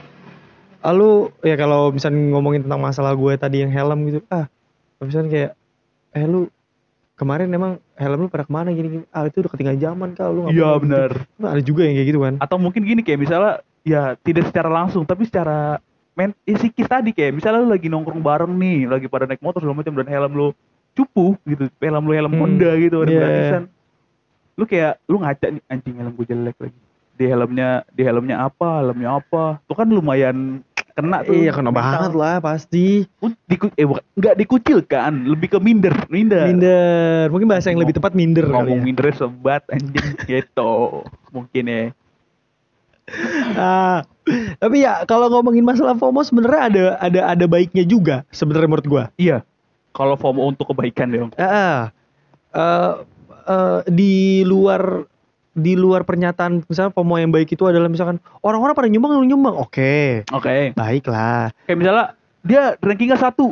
ah, 0.79 0.91
lu 0.91 1.11
ya 1.39 1.55
kalau 1.55 1.89
misalnya 1.89 2.19
ngomongin 2.29 2.63
tentang 2.63 2.81
masalah 2.81 3.13
gue 3.13 3.33
tadi 3.35 3.59
yang 3.59 3.69
helm 3.69 3.99
gitu 4.05 4.19
ah 4.27 4.47
misalnya 4.97 5.29
kayak 5.29 5.51
eh 6.13 6.25
lu 6.25 6.47
kemarin 7.13 7.47
emang 7.47 7.71
helm 7.93 8.19
lu 8.19 8.27
pada 8.27 8.41
ke 8.41 8.51
mana 8.51 8.69
gini 8.69 8.87
gini 8.91 9.05
ah 9.07 9.23
itu 9.23 9.39
udah 9.39 9.49
ketinggalan 9.49 9.79
zaman 9.79 10.09
kau 10.11 10.29
lu 10.29 10.39
nggak 10.41 10.51
iya 10.51 10.65
gitu." 10.67 10.81
benar 10.81 11.09
Nah, 11.37 11.49
ada 11.51 11.61
juga 11.61 11.81
yang 11.83 11.95
kayak 11.95 12.07
gitu 12.09 12.19
kan 12.21 12.33
atau 12.37 12.57
mungkin 12.57 12.81
gini 12.81 12.99
kayak 12.99 13.19
misalnya 13.21 13.61
ya 13.83 14.15
tidak 14.23 14.47
secara 14.49 14.71
langsung 14.71 15.03
tapi 15.03 15.27
secara 15.27 15.77
men 16.15 16.31
ya, 16.47 16.55
psikis 16.55 16.87
tadi 16.87 17.11
kayak 17.11 17.35
misalnya 17.35 17.63
lu 17.63 17.69
lagi 17.71 17.87
nongkrong 17.91 18.23
bareng 18.23 18.53
nih 18.55 18.87
lagi 18.87 19.07
pada 19.11 19.27
naik 19.27 19.43
motor 19.43 19.59
segala 19.59 19.83
macam 19.83 19.93
dan 19.97 20.07
helm 20.07 20.33
lu 20.33 20.47
cupu 20.93 21.35
gitu 21.43 21.67
helm 21.81 22.03
lu 22.07 22.13
helm 22.15 22.31
Hmm, 22.31 22.41
Honda 22.41 22.71
gitu 22.79 23.03
ada 23.03 23.11
iya. 23.11 23.19
gratisan 23.19 23.63
lu 24.53 24.63
kayak 24.69 25.01
lu 25.09 25.17
ngaca 25.21 25.47
nih 25.49 25.63
anjing 25.69 25.95
helm 25.97 26.13
gue 26.13 26.27
jelek 26.29 26.57
lagi. 26.61 26.79
Di 27.13 27.25
helmnya 27.29 27.85
di 27.93 28.01
helmnya 28.05 28.37
apa 28.45 28.81
helmnya 28.81 29.21
apa? 29.21 29.61
Tuh 29.65 29.75
kan 29.77 29.89
lumayan 29.89 30.61
kena 30.93 31.25
tuh. 31.25 31.33
Iya 31.33 31.51
kena 31.53 31.73
mental. 31.73 31.89
banget 31.89 32.13
lah 32.13 32.35
pasti. 32.41 33.05
Diku, 33.49 33.73
eh 33.73 33.85
bukan 33.85 34.05
nggak 34.17 34.35
dikucilkan 34.37 35.25
lebih 35.25 35.57
ke 35.57 35.59
minder 35.61 35.93
minder. 36.09 36.45
Minder. 36.49 37.33
Mungkin 37.33 37.49
bahasa 37.49 37.73
yang 37.73 37.81
lebih 37.81 37.97
tepat 37.97 38.13
minder 38.13 38.45
kali 38.45 38.53
ngomong 38.53 38.79
ya. 38.81 38.85
minder 38.85 39.05
sobat 39.13 39.65
anjing 39.73 40.13
gitu. 40.29 41.01
Mungkin 41.33 41.63
ya 41.65 41.81
Ah, 43.53 44.07
tapi 44.57 44.79
ya 44.79 45.03
kalau 45.03 45.27
ngomongin 45.29 45.61
masalah 45.61 45.93
FOMO 45.93 46.23
sebenarnya 46.23 46.61
ada 46.63 46.83
ada 46.97 47.21
ada 47.29 47.45
baiknya 47.45 47.83
juga 47.83 48.23
sebenarnya 48.29 48.69
menurut 48.69 48.87
gua. 48.87 49.03
iya 49.15 49.43
kalau 49.91 50.15
FOMO 50.15 50.47
untuk 50.47 50.71
kebaikan 50.71 51.11
dong 51.11 51.29
Ah, 51.35 51.43
ah. 51.43 51.77
Eh, 52.49 52.93
eh, 53.45 53.79
di 53.87 54.13
luar 54.43 55.03
di 55.53 55.75
luar 55.75 56.01
pernyataan 56.01 56.63
misalnya 56.63 56.89
FOMO 56.91 57.13
yang 57.15 57.29
baik 57.29 57.49
itu 57.49 57.61
adalah 57.63 57.85
misalkan 57.85 58.17
orang-orang 58.39 58.73
pada 58.73 58.87
nyumbang 58.87 59.11
lu 59.15 59.27
nyumbang. 59.27 59.55
Oke, 59.55 60.23
oke 60.27 60.73
baiklah. 60.73 61.51
kayak 61.67 61.77
misalnya 61.77 62.05
dia 62.41 62.73
rankingnya 62.77 63.17
satu 63.17 63.51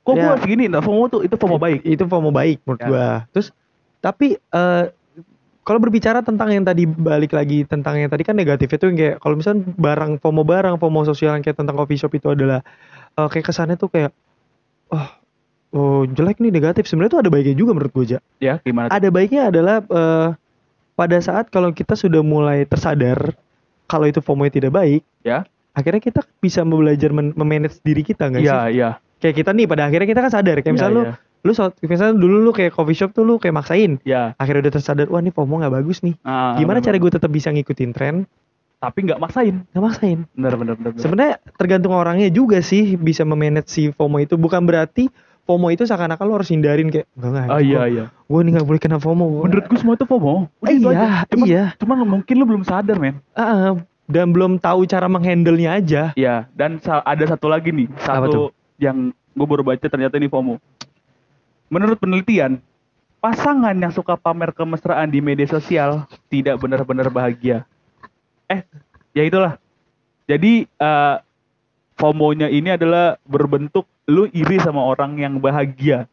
kok 0.00 0.14
Ya. 0.14 0.22
gua 0.22 0.34
segini 0.38 0.70
nah 0.70 0.78
FOMO 0.78 1.10
tuh 1.10 1.20
itu 1.22 1.34
FOMO 1.34 1.58
baik 1.58 1.82
Itu 1.82 2.06
FOMO 2.06 2.30
baik 2.30 2.62
menurut 2.62 2.80
Ya. 2.80 2.86
gua. 2.86 3.08
Terus 3.34 3.50
tapi 3.98 4.38
eh 4.38 4.84
kalau 5.66 5.82
berbicara 5.82 6.22
tentang 6.22 6.54
yang 6.54 6.62
tadi 6.62 6.86
balik 6.86 7.34
lagi 7.34 7.66
tentang 7.66 7.98
yang 7.98 8.06
tadi 8.06 8.22
kan 8.22 8.38
negatif 8.38 8.70
itu 8.70 8.86
yang 8.86 8.96
kayak 8.96 9.16
kalau 9.18 9.34
misalnya 9.34 9.66
barang 9.74 10.22
FOMO 10.22 10.46
barang 10.46 10.78
FOMO 10.78 11.02
sosial 11.02 11.34
yang 11.34 11.42
kayak 11.42 11.58
tentang 11.58 11.74
coffee 11.74 11.98
shop 11.98 12.14
itu 12.14 12.30
adalah 12.30 12.62
eh, 13.18 13.28
kayak 13.28 13.50
kesannya 13.50 13.74
tuh 13.74 13.90
kayak 13.90 14.14
oh 14.94 15.06
oh 15.74 16.00
jelek 16.06 16.38
nih 16.38 16.54
negatif 16.54 16.86
sebenarnya 16.86 17.18
tuh 17.18 17.20
ada 17.26 17.30
baiknya 17.34 17.58
juga 17.58 17.74
menurut 17.74 17.90
gue 17.92 18.06
Ja. 18.14 18.20
ya 18.38 18.54
gimana 18.62 18.86
tuh? 18.88 18.94
ada 18.94 19.08
baiknya 19.10 19.42
adalah 19.50 19.76
eh, 19.82 20.28
pada 20.94 21.18
saat 21.18 21.50
kalau 21.50 21.74
kita 21.74 21.98
sudah 21.98 22.22
mulai 22.22 22.62
tersadar 22.62 23.34
kalau 23.90 24.06
itu 24.06 24.22
FOMO 24.22 24.46
tidak 24.46 24.70
baik 24.70 25.02
ya 25.26 25.42
akhirnya 25.74 25.98
kita 26.00 26.22
bisa 26.38 26.62
belajar 26.62 27.10
memanage 27.12 27.82
diri 27.82 28.06
kita 28.06 28.30
nggak 28.30 28.40
sih 28.40 28.48
iya 28.48 28.60
iya 28.70 28.90
kayak 29.18 29.42
kita 29.42 29.50
nih 29.50 29.66
pada 29.66 29.90
akhirnya 29.90 30.08
kita 30.08 30.20
kan 30.22 30.32
sadar 30.32 30.56
kayak 30.62 30.70
Iya, 30.70 30.76
misalnya 30.78 30.94
iya. 30.94 31.02
lu 31.02 31.25
lu 31.42 31.52
so, 31.52 31.70
misalnya 31.84 32.16
dulu 32.16 32.42
lu 32.42 32.50
kayak 32.50 32.74
coffee 32.74 32.96
shop 32.96 33.12
tuh 33.12 33.22
lu 33.22 33.36
kayak 33.36 33.54
maksain. 33.58 33.98
Ya. 34.02 34.32
Akhirnya 34.40 34.68
udah 34.68 34.74
tersadar 34.78 35.06
wah 35.10 35.20
ini 35.20 35.30
FOMO 35.30 35.62
nggak 35.62 35.74
bagus 35.74 36.00
nih. 36.02 36.14
Ah, 36.26 36.56
gimana 36.56 36.80
bener, 36.80 36.86
cara 36.90 36.96
gue 36.98 37.12
tetap 37.12 37.30
bisa 37.30 37.48
ngikutin 37.52 37.90
tren? 37.92 38.26
Tapi 38.82 38.98
nggak 39.08 39.20
maksain. 39.22 39.62
Nggak 39.72 39.84
maksain. 39.84 40.18
Bener 40.34 40.54
bener 40.58 40.74
bener, 40.76 40.90
bener. 40.94 41.02
sebenarnya 41.02 41.34
tergantung 41.56 41.94
orangnya 41.94 42.28
juga 42.28 42.60
sih 42.60 42.98
bisa 42.98 43.22
memanage 43.22 43.70
si 43.70 43.82
FOMO 43.94 44.20
itu. 44.20 44.34
Bukan 44.34 44.62
berarti 44.66 45.08
FOMO 45.46 45.70
itu 45.70 45.86
seakan-akan 45.86 46.24
lo 46.26 46.32
harus 46.42 46.50
hindarin 46.50 46.90
kayak 46.90 47.06
enggak 47.14 47.30
enggak 47.30 47.46
ah 47.54 47.60
iya 47.62 47.82
iya. 47.86 48.04
gue 48.10 48.40
nih 48.42 48.52
nggak 48.58 48.66
boleh 48.66 48.80
kena 48.82 48.98
FOMO. 48.98 49.24
Gua- 49.30 49.44
menurut 49.46 49.64
gua 49.70 49.78
semua 49.78 49.94
itu 49.94 50.06
FOMO. 50.10 50.34
Udah 50.58 50.72
itu 50.74 50.88
iya, 50.90 50.98
aja. 50.98 51.08
cuman, 51.30 51.46
iya. 51.46 51.64
cuman 51.78 51.96
mungkin 52.02 52.34
lu 52.34 52.44
belum 52.44 52.62
sadar 52.66 52.98
men. 52.98 53.22
Ah, 53.38 53.42
ah, 53.46 53.72
dan 54.10 54.34
belum 54.34 54.58
tahu 54.58 54.86
cara 54.90 55.06
menghandle-nya 55.06 55.70
aja. 55.78 56.02
Iya, 56.18 56.50
dan 56.54 56.82
ada 56.82 57.24
satu 57.26 57.46
lagi 57.46 57.70
nih, 57.70 57.86
satu 58.02 58.50
yang 58.78 59.10
gue 59.36 59.46
baru 59.46 59.62
baca 59.62 59.86
ternyata 59.86 60.18
ini 60.18 60.26
FOMO. 60.30 60.58
Menurut 61.66 61.98
penelitian, 61.98 62.62
pasangan 63.18 63.74
yang 63.74 63.90
suka 63.90 64.14
pamer 64.14 64.54
kemesraan 64.54 65.10
di 65.10 65.18
media 65.18 65.50
sosial 65.50 66.06
tidak 66.30 66.62
benar-benar 66.62 67.10
bahagia. 67.10 67.66
Eh, 68.46 68.62
ya 69.10 69.26
itulah. 69.26 69.58
Jadi 70.26 70.66
eh, 70.66 71.16
FOMO-nya 71.96 72.46
ini 72.46 72.70
adalah 72.70 73.18
berbentuk 73.26 73.86
lu 74.06 74.30
iri 74.30 74.62
sama 74.62 74.82
orang 74.84 75.18
yang 75.18 75.42
bahagia. 75.42 76.06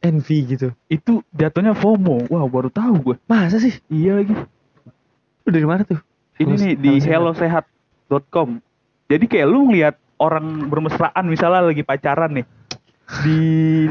envy 0.00 0.44
gitu 0.44 0.68
Itu 0.86 1.24
jatuhnya 1.32 1.72
FOMO. 1.72 2.28
Wah, 2.28 2.44
baru 2.44 2.68
tahu 2.68 2.94
gue. 3.00 3.16
masa 3.24 3.56
sih 3.56 3.72
Iya 3.88 4.20
lagi. 4.20 4.36
lu 5.44 5.48
dari 5.48 5.64
mana 5.64 5.84
tuh 5.84 6.00
Ini 6.36 6.52
nih 6.56 6.72
di 6.76 6.92
hello 7.00 7.32
sehat. 7.32 7.64
hellosehat.com. 8.08 8.60
Jadi 9.08 9.24
kayak 9.24 9.48
lu 9.48 9.68
ngeliat 9.68 9.96
orang 10.16 10.68
bermesraan 10.68 11.24
misalnya 11.24 11.64
lagi 11.64 11.80
pacaran 11.80 12.36
nih 12.36 12.46
di 13.04 13.38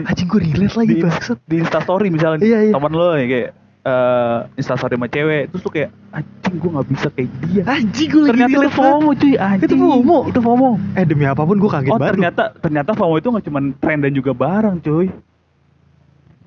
anjing 0.09 0.25
gue 0.25 0.39
relate 0.41 0.75
lagi 0.75 0.93
di, 0.97 1.01
bangsat. 1.05 1.37
di 1.45 1.55
instastory 1.61 2.07
misalnya 2.09 2.41
Iya, 2.41 2.59
iya. 2.69 2.73
teman 2.73 2.91
lo 2.97 3.13
ya 3.13 3.25
kayak 3.29 3.51
eh 3.83 4.39
instastory 4.57 4.95
sama 4.95 5.07
cewek 5.11 5.43
terus 5.51 5.61
tuh 5.61 5.71
kayak 5.75 5.89
anjing 6.15 6.55
gue 6.55 6.69
nggak 6.71 6.87
bisa 6.87 7.07
kayak 7.13 7.29
dia. 7.45 7.61
Anjing 7.67 8.09
gue 8.09 8.21
ternyata 8.31 8.57
itu. 8.57 8.71
FOMO 8.73 9.09
cuy 9.13 9.33
anjing. 9.37 9.67
Itu 9.69 9.75
FOMO? 9.75 10.17
itu 10.31 10.39
FOMO. 10.39 10.69
Eh 10.97 11.05
demi 11.05 11.25
apa 11.27 11.41
pun 11.43 11.57
gue 11.59 11.69
kaget 11.69 11.91
oh 11.91 11.99
banget 11.99 12.13
ternyata 12.15 12.43
ternyata 12.57 12.91
FOMO 12.95 13.15
itu 13.19 13.27
nggak 13.29 13.45
cuma 13.45 13.59
tren 13.77 13.99
dan 14.01 14.11
juga 14.15 14.31
barang 14.33 14.77
cuy. 14.81 15.07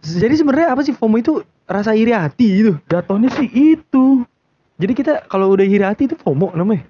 Jadi 0.06 0.34
sebenarnya 0.38 0.68
apa 0.74 0.82
sih 0.82 0.94
FOMO 0.96 1.16
itu? 1.22 1.32
Rasa 1.66 1.94
iri 1.98 2.14
hati 2.14 2.46
gitu. 2.62 2.72
Jatuhnya 2.86 3.28
sih 3.30 3.50
itu. 3.52 4.22
Jadi 4.78 4.92
kita 4.94 5.26
kalau 5.26 5.50
udah 5.50 5.66
iri 5.66 5.82
hati 5.86 6.06
itu 6.10 6.16
FOMO 6.18 6.54
namanya. 6.56 6.86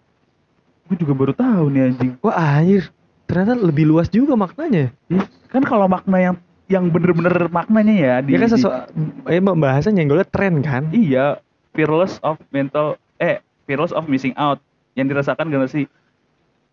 Gue 0.86 0.96
juga 1.00 1.12
baru 1.12 1.32
tahu 1.34 1.64
nih 1.74 1.80
anjing. 1.90 2.12
Wah 2.22 2.36
anjir 2.38 2.92
ternyata 3.26 3.58
lebih 3.58 3.84
luas 3.86 4.06
juga 4.08 4.34
maknanya 4.34 4.90
Ih, 5.10 5.22
kan 5.50 5.62
kalau 5.62 5.86
makna 5.86 6.18
yang 6.18 6.36
yang 6.66 6.90
bener-bener 6.90 7.46
maknanya 7.46 7.94
ya 7.94 8.14
di, 8.22 8.34
dia 8.34 8.42
kan 8.42 8.50
sesuatu 8.50 8.90
eh 9.30 9.38
pembahasan 9.38 9.94
nyenggolnya 9.94 10.26
tren 10.26 10.62
kan 10.62 10.90
Iya, 10.90 11.38
fearless 11.70 12.18
of 12.26 12.38
mental 12.50 12.98
eh 13.18 13.38
fearless 13.66 13.94
of 13.94 14.06
missing 14.06 14.34
out 14.34 14.58
yang 14.94 15.06
dirasakan 15.06 15.46
generasi 15.46 15.86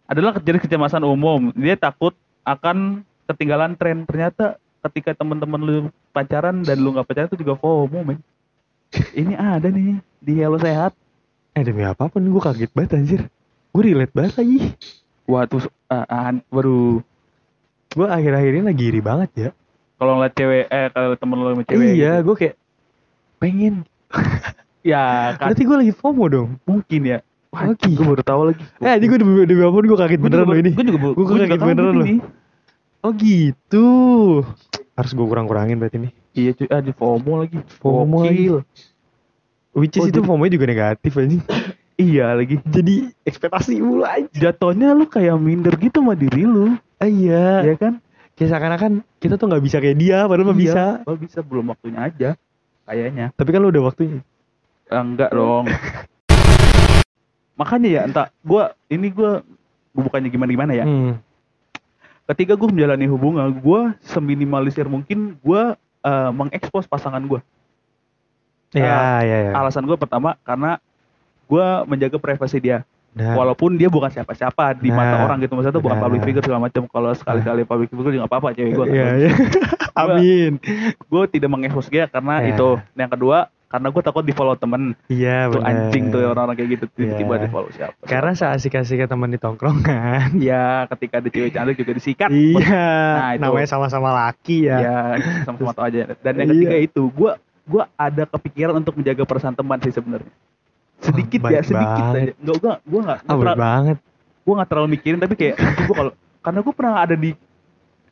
adalah 0.03 0.35
jadi 0.35 0.59
kecemasan 0.59 1.03
umum. 1.03 1.53
Dia 1.55 1.75
takut 1.75 2.11
akan 2.43 3.01
ketinggalan 3.25 3.77
tren. 3.79 4.03
Ternyata 4.03 4.59
ketika 4.89 5.15
teman-teman 5.15 5.61
lu 5.61 5.75
pacaran 6.11 6.59
dan 6.61 6.79
lu 6.79 6.91
nggak 6.91 7.07
pacaran 7.07 7.27
itu 7.31 7.39
juga 7.39 7.55
FOMO, 7.55 8.03
men. 8.03 8.19
Ini 9.11 9.33
ada 9.33 9.67
nih 9.67 9.99
di 10.19 10.33
Hello 10.37 10.57
Sehat. 10.57 10.93
eh 11.53 11.61
demi 11.61 11.85
apa 11.85 12.09
pun 12.09 12.19
gue 12.19 12.41
kaget 12.41 12.71
banget 12.73 12.91
anjir 12.97 13.21
gue 13.69 13.81
relate 13.85 14.09
banget 14.09 14.41
lagi 14.41 14.73
Wah, 15.29 15.45
tuh 15.45 15.61
ah, 16.03 16.32
waduh. 16.49 16.99
gue 17.89 18.08
akhir-akhir 18.08 18.51
ini 18.51 18.63
lagi 18.63 18.84
iri 18.86 18.99
banget 18.99 19.29
ya 19.36 19.49
Kalau 19.95 20.17
ngeliat 20.17 20.34
cewek 20.34 20.65
eh 20.67 20.88
kalau 20.89 21.13
temen 21.13 21.38
lu 21.38 21.47
sama 21.47 21.63
cewek 21.63 21.86
iya 21.93 22.13
gitu. 22.15 22.25
gue 22.25 22.36
kayak 22.38 22.56
pengen 23.38 23.73
Ya, 24.84 25.03
kan 25.39 25.47
berarti 25.47 25.63
gue 25.63 25.77
lagi 25.79 25.93
FOMO 25.93 26.25
dong 26.27 26.49
mungkin 26.63 27.01
ya. 27.08 27.19
Wah, 27.49 27.71
Oke. 27.71 27.88
gue 27.88 28.03
baru 28.03 28.19
tahu 28.19 28.41
lagi. 28.49 28.63
eh 28.79 28.93
ini 28.97 29.06
gue 29.06 29.17
demi, 29.17 29.32
demi 29.45 29.62
apa 29.62 29.71
pun 29.71 29.86
gue 29.86 29.95
kaget 29.95 30.19
beneran 30.19 30.43
loh 30.43 30.58
ini 30.58 30.69
Gue 30.69 30.84
juga, 30.84 30.97
Gua 31.08 31.23
gue 31.23 31.38
kaget 31.39 31.62
beneran 31.63 31.93
loh. 31.93 32.08
oh 32.99 33.12
gitu 33.13 33.88
harus 34.93 35.12
gue 35.12 35.23
kurang-kurangin 35.23 35.77
berarti 35.77 35.97
ini 35.97 36.10
Iya 36.34 36.51
cuy, 36.51 36.67
ah 36.67 36.82
di 36.82 36.91
FOMO 36.91 37.34
lagi. 37.38 37.62
FOMO 37.77 38.25
lagi. 38.25 38.45
Which 39.71 39.95
is 39.95 40.01
Oh, 40.01 40.10
itu 40.10 40.19
FOMO 40.19 40.43
juga 40.47 40.65
negatif 40.65 41.13
aja 41.13 41.38
Iya 41.93 42.34
lagi. 42.34 42.58
jadi 42.65 43.13
ekspektasi 43.21 43.77
mulu 43.77 44.01
aja 44.01 44.25
Jatuhnya 44.34 44.91
lu 44.91 45.06
kayak 45.06 45.38
minder 45.38 45.77
gitu 45.77 46.01
sama 46.01 46.17
diri 46.17 46.41
lu, 46.41 46.73
ah, 46.97 47.06
iya 47.06 47.62
ya 47.63 47.75
kan? 47.77 47.93
kayak 48.34 48.49
seakan-akan 48.49 48.91
kita 49.21 49.38
tuh 49.38 49.45
nggak 49.45 49.62
bisa 49.62 49.77
kayak 49.77 49.97
dia 50.01 50.25
padahal 50.25 50.49
mah 50.49 50.58
bisa 50.58 50.84
Iya, 50.99 51.06
Lo 51.06 51.13
bisa 51.15 51.39
belum 51.45 51.69
waktunya 51.69 51.99
aja, 52.01 52.29
kayaknya. 52.84 53.29
tapi 53.38 53.49
kan 53.49 53.62
lu 53.62 53.69
udah 53.69 53.84
waktunya 53.86 54.19
Ah, 54.89 55.01
enggak 55.01 55.29
dong. 55.32 55.65
Makanya 57.60 57.89
ya, 57.89 58.01
entah 58.06 58.27
gua 58.41 58.73
ini 58.88 59.10
gua 59.10 59.45
gua 59.93 60.01
bukannya 60.03 60.29
gimana-gimana 60.29 60.73
ya. 60.73 60.86
Hmm. 60.86 61.21
Ketika 62.25 62.58
gua 62.58 62.73
menjalani 62.73 63.06
hubungan, 63.06 63.53
gua 63.53 63.93
seminimalisir 64.01 64.89
mungkin 64.89 65.38
gua 65.41 65.77
eh, 66.01 66.32
mengekspos 66.34 66.86
pasangan 66.86 67.21
gua. 67.21 67.41
Iya, 68.73 69.21
iya, 69.21 69.38
iya. 69.45 69.51
alasan 69.53 69.86
gue 69.86 69.93
pertama 69.93 70.34
karena 70.41 70.82
gue 71.45 71.65
menjaga 71.86 72.17
privasi 72.17 72.60
dia 72.60 72.79
Nah, 73.13 73.38
walaupun 73.38 73.77
dia 73.77 73.93
bukan 73.93 74.10
siapa-siapa 74.10 74.73
di 74.73 74.89
mata 74.89 75.13
Nah, 75.13 75.23
orang 75.23 75.38
gitu 75.38 75.53
maksudnya 75.53 75.69
tuh 75.71 75.86
bukan 75.86 75.95
benar. 75.95 76.06
public 76.10 76.21
figure 76.23 76.41
segala 76.41 76.62
macam 76.63 76.82
kalau 76.88 77.13
sekali-kali 77.13 77.62
public 77.62 77.88
figure 77.88 78.10
juga 78.12 78.25
apa-apa 78.25 78.51
cewek 78.51 78.73
gue 78.73 78.86
Iya, 78.89 79.08
iya. 79.19 79.32
Amin. 79.95 80.58
gue 81.03 81.23
tidak 81.29 81.45
mengekspos 81.47 81.88
dia 81.88 82.06
karena 82.08 82.41
Iya. 82.41 82.58
itu 82.58 82.67
yang 82.95 83.08
kedua 83.08 83.38
karena 83.69 83.89
gue 83.89 84.01
takut 84.01 84.21
di 84.21 84.29
follow 84.29 84.53
temen 84.56 84.97
Iya, 85.06 85.45
tuh 85.47 85.62
anjing 85.62 86.10
tuh 86.10 86.25
orang-orang 86.25 86.56
kayak 86.56 86.69
gitu 86.73 86.86
tiba-tiba 86.91 87.34
Iya. 87.38 87.41
di 87.41 87.49
follow 87.49 87.69
siapa 87.69 88.01
Karena 88.01 88.32
seasik-asiknya 88.34 89.06
teman 89.06 89.29
di 89.29 89.38
tongkrongan. 89.38 90.29
ya 90.41 90.89
ketika 90.89 91.21
ada 91.21 91.29
cewek 91.29 91.51
cantik 91.51 91.77
juga 91.77 91.91
disikat 91.93 92.29
Iya, 92.29 92.89
Nah, 93.13 93.29
itu. 93.32 93.41
namanya 93.41 93.67
sama-sama 93.67 94.10
laki 94.12 94.65
ya. 94.65 94.77
ya 94.79 94.97
sama-sama 95.43 95.69
tahu 95.71 95.86
aja 95.86 96.17
dan 96.17 96.34
yang 96.36 96.49
Iya. 96.49 96.53
ketiga 96.56 96.77
itu 96.82 97.01
gue 97.08 97.32
gue 97.63 97.84
ada 97.93 98.23
kepikiran 98.27 98.73
untuk 98.75 98.97
menjaga 98.97 99.21
perasaan 99.21 99.53
teman 99.53 99.77
sih 99.79 99.89
sebenarnya 99.89 100.34
sedikit 101.03 101.39
Oh, 101.41 101.49
ya 101.49 101.61
sedikit 101.61 102.03
banget. 102.03 102.15
aja 102.17 102.31
nggak 102.37 102.57
gue 102.57 102.73
gue 102.81 102.99
nggak 103.01 103.19
Ah, 103.21 103.35
bener 103.35 103.57
banget. 103.57 103.97
gue 104.39 104.53
nggak 104.53 104.69
terlalu 104.69 104.87
mikirin 104.91 105.19
tapi 105.19 105.35
kayak 105.35 105.55
gue 105.57 105.93
kalau 105.93 106.11
karena 106.39 106.59
gue 106.59 106.73
pernah 106.73 106.95
ada 106.97 107.15
di 107.15 107.31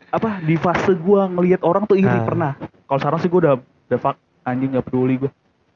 apa 0.09 0.29
di 0.39 0.55
fase 0.55 0.91
gue 0.93 1.21
ngelihat 1.29 1.61
orang 1.61 1.83
tuh 1.85 1.95
iri 1.95 2.07
Ah. 2.09 2.21
pernah 2.21 2.51
kalau 2.83 2.99
sekarang 2.99 3.19
sih 3.19 3.27
gue 3.27 3.39
udah 3.39 3.55
udah 3.57 3.99
fuck 3.99 4.15
anjing 4.43 4.69
nggak 4.69 4.83
peduli 4.83 5.15
gue 5.17 5.31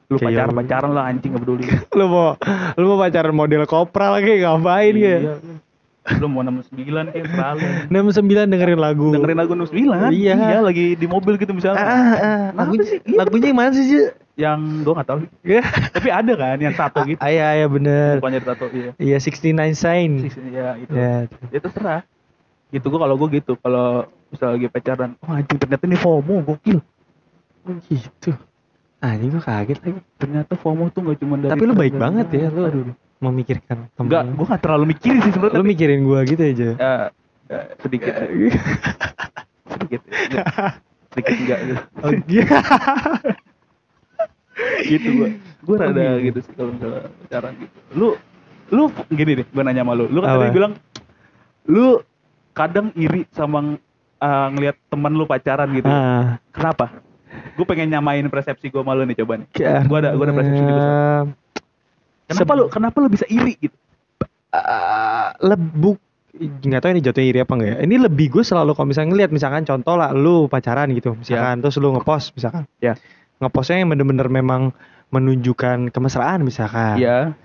lu 0.06 0.16
Kayak 0.16 0.28
pacaran 0.46 0.54
pacaran 0.54 0.90
lah 0.92 1.04
anjing 1.06 1.30
nggak 1.30 1.42
peduli 1.42 1.64
Lu 1.98 2.04
mau 2.06 2.36
lu 2.72 2.84
mau 2.86 2.98
pacaran 3.00 3.32
model 3.32 3.64
kopral 3.64 4.14
lagi 4.14 4.38
ngapain 4.38 4.94
ya? 4.94 5.16
Iya. 5.18 5.34
lu 6.16 6.26
mau 6.28 6.38
69 6.38 6.70
kayak 7.10 7.26
terlalu 7.26 7.66
69 7.90 8.46
dengerin 8.46 8.78
lagu. 8.78 9.10
dengerin 9.10 9.34
lagu 9.36 9.52
69 9.52 10.14
Iya. 10.14 10.62
lagi 10.62 10.94
di 10.94 11.06
mobil 11.06 11.34
gitu 11.34 11.50
misalnya 11.50 11.80
Ah, 11.80 11.90
ah, 11.90 12.14
ah. 12.14 12.42
lagunya, 12.54 12.84
lagunya 13.08 13.46
yang 13.50 13.58
mana 13.58 13.74
sih? 13.74 14.14
Yang 14.36 14.84
gue 14.84 14.92
nggak 14.92 15.08
tahu 15.08 15.18
Ya. 15.42 15.64
tapi 15.96 16.08
ada 16.08 16.32
kan 16.32 16.56
yang 16.56 16.72
satu 16.72 17.02
gitu 17.04 17.16
Ah, 17.18 17.28
iya, 17.28 17.56
iya 17.56 17.66
bener. 17.66 18.20
bukannya 18.20 18.40
tato 18.42 18.68
iya 18.68 18.92
Iya, 18.96 19.16
69 19.18 19.72
sign. 19.72 20.10
ya 20.46 20.76
itu 20.76 20.92
Ya. 20.92 21.24
ya 21.48 21.58
terserah 21.58 22.02
gitu 22.68 22.86
gue 22.86 22.98
kalau 22.98 23.16
gue 23.16 23.28
gitu 23.34 23.56
kalau 23.56 24.04
misalnya 24.28 24.52
lagi 24.54 24.68
pacaran 24.68 25.10
oh 25.18 25.32
anjing 25.32 25.56
ternyata 25.56 25.84
ini 25.84 25.96
FOMO 25.96 26.34
gokil 26.44 26.78
gitu. 27.86 28.30
Anjing 28.98 29.28
gua 29.30 29.42
kaget 29.42 29.78
lagi. 29.80 30.00
ternyata 30.16 30.52
FOMO 30.54 30.88
tuh 30.88 31.00
gak 31.02 31.18
cuma 31.18 31.34
dari 31.36 31.50
Tapi 31.50 31.62
lu 31.62 31.74
baik 31.74 31.94
banget 31.94 32.26
ya, 32.30 32.46
lu 32.48 32.60
aduh 32.62 32.84
memikirkan 33.18 33.88
temen. 33.88 34.04
enggak 34.04 34.22
gue 34.28 34.46
gak 34.46 34.60
terlalu 34.60 34.84
mikirin 34.90 35.18
sih 35.18 35.32
sebenarnya 35.32 35.54
Lu 35.54 35.62
tapi 35.62 35.70
mikirin 35.70 36.00
gua 36.02 36.20
gitu 36.22 36.42
aja. 36.42 36.68
ya, 36.74 36.94
ya, 37.46 37.58
sedikit 37.78 38.12
sedikit 39.72 40.00
enggak. 40.04 40.46
sedikit 41.10 41.34
enggak 41.38 41.58
gitu 41.62 41.82
Oh, 41.98 42.12
iya. 42.26 42.44
gitu 44.78 45.08
gue 45.14 45.28
gue 45.38 45.74
rada 45.76 45.94
Oh, 45.96 46.02
gitu. 46.18 46.20
gitu 46.22 46.38
sih 46.42 46.52
kalau 46.52 46.70
misalnya 46.72 47.00
pacaran. 47.22 47.52
Gitu 47.56 47.76
lu 47.92 48.08
lu 48.66 48.82
gini 49.08 49.32
deh 49.38 49.46
gue 49.46 49.62
nanya 49.62 49.82
sama 49.82 49.92
lu. 49.92 50.04
Lu 50.06 50.18
kan 50.20 50.36
tadi 50.36 50.50
bilang 50.50 50.72
lu 51.64 52.00
kadang 52.52 52.90
iri 52.94 53.24
sama 53.30 53.78
uh, 54.16 54.48
ngelihat 54.50 54.76
teman 54.86 55.12
lu 55.12 55.24
pacaran 55.24 55.68
gitu. 55.72 55.86
Ah, 55.86 56.38
kenapa? 56.50 56.90
Gue 57.52 57.64
pengen 57.64 57.90
nyamain 57.90 58.24
persepsi 58.26 58.68
gue 58.68 58.78
sama 58.78 58.92
lu 58.92 59.04
nih 59.04 59.16
coba 59.18 59.38
nih. 59.38 59.48
Karena- 59.50 59.84
gue 59.84 59.98
ada 59.98 60.10
gue 60.12 60.24
ada 60.24 60.34
persepsi 60.34 60.62
juga 60.62 60.82
kenapa 62.26 62.42
Seb- 62.44 62.58
lu 62.58 62.64
kenapa 62.66 62.96
lu 62.98 63.08
bisa 63.08 63.26
iri 63.26 63.54
gitu? 63.56 63.76
Ah, 64.50 65.36
lebuk 65.38 66.00
nggak 66.36 66.80
tahu 66.80 66.90
ini 66.90 67.00
jatuhnya 67.00 67.28
iri 67.28 67.40
apa 67.40 67.52
enggak 67.54 67.70
ya. 67.70 67.76
Ini 67.82 67.96
lebih 68.02 68.26
gue 68.30 68.42
selalu 68.42 68.72
kalau 68.72 68.88
misalnya 68.88 69.08
ngeliat 69.10 69.30
misalkan 69.30 69.62
contoh 69.62 69.94
lah 69.94 70.10
lu 70.10 70.46
pacaran 70.46 70.90
gitu 70.90 71.14
misalkan. 71.14 71.60
Terus 71.60 71.76
lu 71.76 71.92
ngepost 71.92 72.32
misalkan. 72.32 72.64
Ya. 72.78 72.92
Ngepostnya 73.38 73.76
yang 73.78 73.90
bener-bener 73.90 74.28
memang 74.28 74.72
menunjukkan 75.08 75.90
kemesraan 75.90 76.42
misalkan 76.42 76.96
ya 76.96 77.36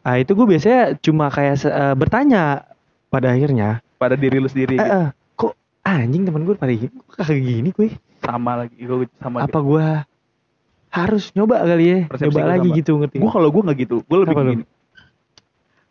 ah 0.00 0.16
itu 0.16 0.32
gue 0.32 0.46
biasanya 0.46 0.96
cuma 0.98 1.28
kayak 1.28 1.60
eh, 1.62 1.94
bertanya 1.94 2.64
pada 3.08 3.30
akhirnya 3.30 3.82
pada 3.96 4.14
diri 4.14 4.38
lu 4.38 4.46
sendiri 4.46 4.74
eh, 4.74 4.80
gitu. 4.80 4.94
eh, 4.94 5.08
kok 5.34 5.52
anjing 5.82 6.22
temen 6.24 6.42
gue 6.42 6.54
pada 6.54 6.70
gini 6.70 6.88
kok 6.92 7.20
kayak 7.20 7.42
gini 7.42 7.68
gue 7.70 7.88
sama 8.20 8.52
lagi 8.58 8.76
gue 8.76 8.96
sama 9.16 9.44
apa 9.44 9.58
gue 9.58 9.86
harus 10.90 11.30
nyoba 11.32 11.62
kali 11.62 11.84
ya 11.84 11.98
Persepsi 12.06 12.32
gua 12.32 12.48
lagi 12.48 12.66
sama. 12.66 12.78
gitu 12.78 12.92
ngerti 12.96 13.16
gue 13.18 13.30
kalau 13.30 13.48
gue 13.48 13.62
nggak 13.62 13.78
gitu 13.78 13.96
gue 14.02 14.18
lebih 14.18 14.34
Apa 14.34 14.42
lu? 14.42 14.50
gini 14.52 14.64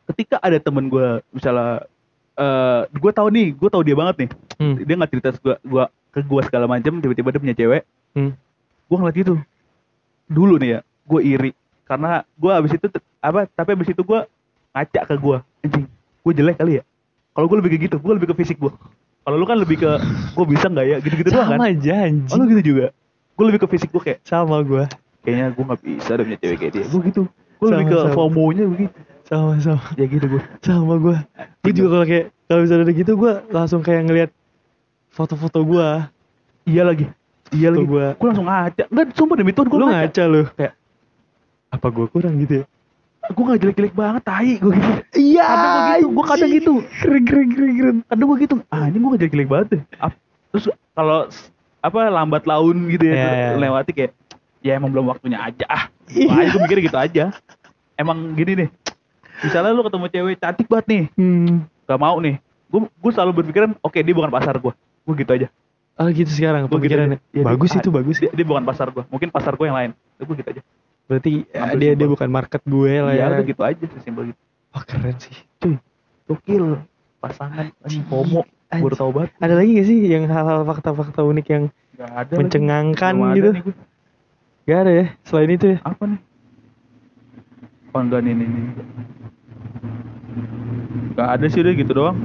ketika 0.07 0.35
ada 0.39 0.57
temen 0.57 0.85
gue 0.87 1.07
misalnya 1.29 1.85
eh 2.33 2.81
gue 2.89 3.11
tahu 3.11 3.27
nih 3.29 3.47
gue 3.53 3.69
tahu 3.69 3.83
dia 3.83 3.95
banget 3.95 4.15
nih 4.19 4.31
Hmm. 4.59 4.75
dia 4.75 4.91
nggak 4.91 5.07
cerita 5.09 5.29
gua, 5.39 5.55
gua 5.63 5.83
ke 6.11 6.19
gue 6.19 6.41
segala 6.43 6.67
macam 6.67 6.99
tiba-tiba 6.99 7.31
dia 7.31 7.39
punya 7.39 7.55
cewek 7.55 7.83
Hmm. 8.11 8.35
Gue 8.89 8.97
ngeliat 8.97 9.17
gitu. 9.21 9.33
Dulu 10.25 10.57
nih 10.57 10.69
ya 10.75 10.79
gue 10.83 11.21
iri. 11.21 11.51
Karena 11.85 12.25
gue 12.37 12.51
abis 12.53 12.75
itu 12.75 12.85
apa 13.21 13.45
tapi 13.53 13.77
abis 13.77 13.93
itu 13.93 14.01
gue 14.01 14.19
ngaca 14.73 15.01
ke 15.05 15.15
gue 15.17 15.37
anjing 15.65 15.85
gue 16.25 16.33
jelek 16.33 16.57
kali 16.57 16.81
ya? 16.81 16.83
Kalau 17.37 17.45
gue 17.45 17.57
lebih 17.61 17.71
ke 17.77 17.77
gitu 17.85 18.01
gue 18.01 18.13
lebih 18.17 18.33
ke 18.33 18.35
fisik 18.41 18.57
gue 18.57 18.73
kalau 19.21 19.35
lu 19.37 19.45
kan 19.45 19.61
lebih 19.61 19.77
ke 19.77 19.91
gue 20.33 20.45
bisa 20.49 20.65
nggak 20.69 20.85
ya? 20.89 20.97
Gitu-gitu 21.01 21.29
doang 21.29 21.53
kan? 21.53 21.59
Sama 21.61 21.69
aja 21.69 21.93
oh 21.93 22.07
anjing. 22.09 22.37
lu 22.41 22.45
gitu 22.57 22.63
juga? 22.73 22.85
Gue 23.37 23.45
lebih 23.53 23.59
ke 23.63 23.67
fisik 23.77 23.89
gue 23.93 24.01
kayak 24.01 24.19
sama 24.25 24.65
gue 24.65 24.83
kayaknya 25.21 25.53
gue 25.53 25.63
nggak 25.63 25.79
bisa 25.85 26.09
ada 26.17 26.23
punya 26.25 26.39
cewek 26.41 26.57
kayak 26.57 26.71
dia. 26.73 26.85
Gue 26.89 27.01
gitu. 27.05 27.21
Gue 27.59 27.67
lebih 27.69 27.85
ke. 27.91 27.97
FOMO-nya 28.17 28.65
begitu 28.65 28.93
sama 29.29 29.61
sama. 29.61 29.85
Ya 29.93 30.05
gitu 30.09 30.25
gue 30.25 30.41
sama 30.65 30.97
gue 30.97 31.17
gue 31.61 31.71
juga 31.75 31.89
kalau 31.93 32.05
kayak 32.09 32.25
kalau 32.49 32.59
misalnya 32.65 32.83
ada 32.89 32.93
gitu 32.97 33.11
gue 33.13 33.33
langsung 33.53 33.81
kayak 33.85 34.01
ngeliat 34.09 34.31
foto-foto 35.13 35.61
gue 35.61 35.87
iya 36.65 36.81
lagi 36.81 37.05
iya 37.51 37.67
lagi. 37.69 37.83
Gue 37.83 38.05
gue 38.11 38.27
langsung 38.27 38.45
ngaca. 38.45 38.83
Enggak 38.87 39.05
sumpah 39.13 39.35
demi 39.35 39.51
Tuhan 39.51 39.67
gue 39.67 39.77
lu 39.77 39.85
ngaca. 39.85 39.99
ngaca 40.01 40.23
lu? 40.25 40.41
Kayak- 40.53 40.75
apa 41.69 41.87
gue 41.87 42.05
kurang 42.07 42.35
gitu 42.39 42.55
ya? 42.55 42.65
gue 43.29 43.43
gak 43.45 43.59
jelek-jelek 43.61 43.93
banget 43.93 44.23
tai. 44.23 44.57
Gue 44.57 44.73
gitu. 44.73 44.91
Iya 45.13 45.45
Kadang 45.45 45.69
gua 45.69 45.85
gitu, 45.93 46.07
gua 46.09 46.25
kadang 46.25 46.49
gitu. 46.49 46.73
keren 46.97 47.23
keren 47.23 47.47
keren 47.51 47.73
keren. 47.75 47.97
Kadang 48.03 48.25
gue 48.25 48.37
gitu. 48.41 48.55
Ah 48.67 48.83
ini 48.85 48.97
gue 48.97 49.09
gak 49.09 49.21
jelek-jelek 49.21 49.47
banget 49.47 49.67
deh. 49.69 49.81
Terus 50.49 50.65
kalau 50.91 51.19
apa 51.79 51.99
lambat 52.09 52.43
laun 52.43 52.89
gitu 52.89 53.05
ya 53.05 53.13
Iya, 53.13 53.23
ter- 53.23 53.37
iya. 53.37 53.49
lewati 53.55 53.91
kayak 53.93 54.11
ya 54.59 54.71
emang 54.75 54.89
belum 54.89 55.05
waktunya 55.07 55.37
aja. 55.37 55.65
Ah 55.65 55.83
Iya. 56.09 56.25
Wah, 56.27 56.41
gue 56.43 56.59
mikirnya 56.59 56.83
gitu 56.85 56.99
aja. 56.99 57.23
Emang 57.95 58.17
gini 58.33 58.65
nih 58.65 58.69
misalnya 59.39 59.71
lu 59.71 59.85
ketemu 59.85 60.05
cewek 60.09 60.35
cantik 60.35 60.67
banget 60.67 60.85
nih. 60.89 61.03
Hmm. 61.15 61.63
gak 61.85 61.95
mau 61.95 62.17
nih. 62.17 62.35
Gue 62.67 62.79
gue 62.85 63.11
selalu 63.11 63.31
berpikiran 63.35 63.71
oke 63.79 63.95
dia 63.95 64.11
bukan 64.11 64.29
pasar 64.29 64.57
gue 64.57 64.73
gue 65.05 65.15
gitu 65.15 65.31
aja 65.33 65.47
oh 65.99 66.07
gitu 66.09 66.31
sekarang 66.31 66.65
Gua 66.65 66.69
gitu 66.69 66.75
pemikirannya 66.79 67.17
aja. 67.19 67.35
Ya, 67.35 67.43
bagus 67.43 67.69
dia- 67.69 67.81
itu 67.83 67.89
bagus 67.91 68.15
dia, 68.17 68.31
dia 68.31 68.45
bukan 68.47 68.63
pasar 68.63 68.87
gue 68.89 69.03
mungkin 69.11 69.29
pasar 69.29 69.53
gue 69.59 69.65
yang 69.67 69.77
lain. 69.77 69.91
Gue 70.17 70.35
gitu 70.39 70.47
aja. 70.47 70.61
Berarti 71.09 71.31
eh, 71.45 71.59
Hampir 71.59 71.79
dia 71.81 71.91
dia 71.97 72.07
bukan 72.07 72.29
market 72.29 72.61
gue 72.63 72.93
lah 73.01 73.13
iya 73.13 73.25
ya. 73.27 73.35
udah 73.35 73.45
gitu 73.45 73.61
aja 73.61 73.83
sesimpel 73.97 74.23
gitu. 74.31 74.39
Oh 74.71 74.81
keren 74.85 75.15
sih. 75.19 75.35
Gokil. 76.25 76.79
Pasangan 77.19 77.67
anjing 77.83 78.05
homo 78.07 78.47
baru 78.69 78.95
tau 78.95 79.09
banget. 79.09 79.33
ada 79.41 79.53
lagi 79.57 79.69
gak 79.75 79.87
sih 79.89 79.97
yang 80.05 80.29
hal-hal 80.29 80.61
fakta-fakta 80.61 81.25
unik 81.25 81.47
yang 81.49 81.63
gak 81.97 82.11
ada 82.15 82.33
mencengangkan 82.37 83.13
ada 83.17 83.33
gitu? 83.33 83.49
nih 83.49 83.61
gua. 83.65 83.75
gak 84.63 84.79
ada 84.85 84.91
ya 84.93 85.05
selain 85.25 85.49
itu 85.51 85.65
ya? 85.73 85.77
Apa 85.81 86.03
nih? 86.05 86.19
Oh 87.89 87.99
enggak 87.99 88.21
nih 88.21 88.33
nih 88.37 88.45
nih. 88.47 88.63
Gak 91.17 91.27
ada 91.33 91.45
sih 91.49 91.59
udah 91.59 91.73
gitu 91.75 91.91
doang 91.91 92.17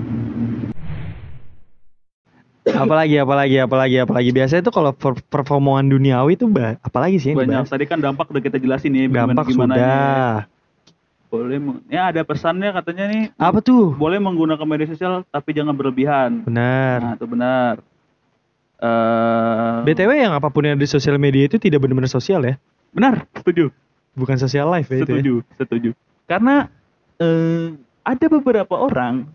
apalagi 2.73 3.21
apalagi 3.21 3.57
apalagi 3.61 3.97
apalagi. 4.01 4.31
Biasanya 4.33 4.65
itu 4.65 4.73
kalau 4.73 4.97
per 4.97 5.21
performaan 5.29 5.85
duniawi 5.93 6.41
itu 6.41 6.49
apalagi 6.81 7.21
sih 7.21 7.37
yang 7.37 7.45
banyak. 7.45 7.61
dibahas? 7.61 7.69
tadi 7.69 7.85
kan 7.85 7.99
dampak 8.01 8.27
udah 8.33 8.43
kita 8.43 8.57
jelasin 8.57 8.91
nih 8.97 9.13
gimana 9.13 9.37
dampak 9.37 9.47
gimana 9.53 9.75
sudah. 9.77 10.35
Boleh 11.29 11.59
ya 11.91 12.15
ada 12.15 12.23
pesannya 12.23 12.71
katanya 12.73 13.05
nih. 13.11 13.23
Apa 13.37 13.59
tuh? 13.61 13.93
Boleh 13.99 14.23
menggunakan 14.23 14.65
media 14.65 14.89
sosial 14.89 15.27
tapi 15.29 15.53
jangan 15.53 15.77
berlebihan. 15.77 16.47
Benar. 16.49 16.99
Nah 17.05 17.13
itu 17.21 17.27
benar. 17.29 17.75
Eh 18.81 19.77
btw 19.85 20.11
yang 20.17 20.33
apa 20.33 20.49
pun 20.49 20.65
yang 20.65 20.81
ada 20.81 20.85
di 20.85 20.89
sosial 20.89 21.21
media 21.21 21.45
itu 21.45 21.61
tidak 21.61 21.85
benar-benar 21.85 22.09
sosial 22.09 22.41
ya? 22.47 22.57
Benar 22.97 23.29
setuju. 23.37 23.69
Bukan 24.15 24.39
sosial 24.41 24.71
life 24.71 24.89
ya 24.89 25.05
itu 25.05 25.11
ya? 25.11 25.21
setuju 25.21 25.35
setuju. 25.61 25.91
Karena 26.25 26.71
eh 27.21 27.77
ada 28.05 28.27
beberapa 28.29 28.75
orang 28.79 29.29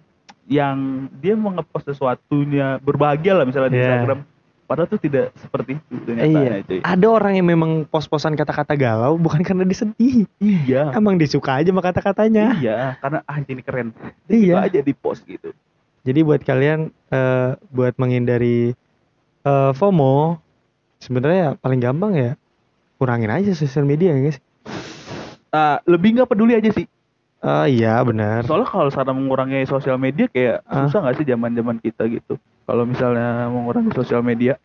yang 0.50 0.78
dia 1.16 1.38
mau 1.38 1.54
ngepost 1.54 1.88
sesuatunya 1.88 2.82
berbahagia 2.82 3.38
lah 3.38 3.46
misalnya 3.46 3.70
di 3.70 3.78
Iya. 3.78 3.86
Instagram. 3.88 4.20
Padahal 4.66 4.86
tuh 4.86 5.02
tidak 5.02 5.34
seperti 5.34 5.82
itu 5.82 5.94
ternyata 6.06 6.30
iya 6.30 6.62
cuy. 6.62 6.78
ada 6.86 7.08
orang 7.10 7.34
yang 7.34 7.48
memang 7.48 7.72
pos-posan 7.86 8.38
kata-kata 8.38 8.74
galau 8.74 9.18
bukan 9.18 9.42
karena 9.42 9.66
disedih 9.66 10.30
iya. 10.38 10.94
Emang 10.94 11.18
disuka 11.18 11.58
aja 11.58 11.70
sama 11.70 11.82
kata-katanya. 11.82 12.54
Iya 12.58 12.98
karena 12.98 13.26
ah 13.26 13.38
ini 13.40 13.62
keren. 13.62 13.94
Iya. 14.26 14.58
Suka 14.58 14.68
aja 14.70 14.80
di 14.82 14.94
post 14.94 15.22
gitu. 15.26 15.54
Jadi 16.02 16.20
buat 16.22 16.42
kalian 16.42 16.90
eh, 16.90 17.50
buat 17.70 17.98
menghindari 17.98 18.74
eh, 19.42 19.72
FOMO 19.74 20.38
sebenarnya 20.98 21.58
paling 21.58 21.82
gampang 21.82 22.14
ya 22.14 22.32
kurangin 22.98 23.30
aja 23.30 23.50
sosial 23.54 23.86
media 23.86 24.14
ya 24.14 24.22
guys. 24.22 24.38
Ah, 25.50 25.82
lebih 25.90 26.14
nggak 26.14 26.30
peduli 26.30 26.54
aja 26.54 26.70
sih 26.70 26.86
Ah 27.40 27.66
iya 27.66 27.96
benar 28.04 28.44
soalnya 28.44 28.68
kalau 28.68 28.92
cara 28.92 29.12
mengurangi 29.12 29.64
sosial 29.64 29.96
media 29.96 30.28
kayak 30.28 30.60
Ah. 30.68 30.84
susah 30.86 31.00
nggak 31.02 31.16
sih 31.16 31.26
zaman 31.26 31.52
zaman 31.56 31.78
kita 31.80 32.04
gitu 32.08 32.36
kalau 32.64 32.84
misalnya 32.84 33.48
mengurangi 33.48 33.96
sosial 33.96 34.20
media 34.20 34.60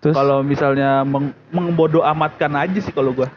terus 0.00 0.16
kalau 0.16 0.40
misalnya 0.40 1.04
meng 1.04 1.36
mengbodoh 1.52 2.00
amatkan 2.00 2.48
aja 2.56 2.80
sih 2.80 2.90
kalau 2.90 3.12
gua 3.12 3.28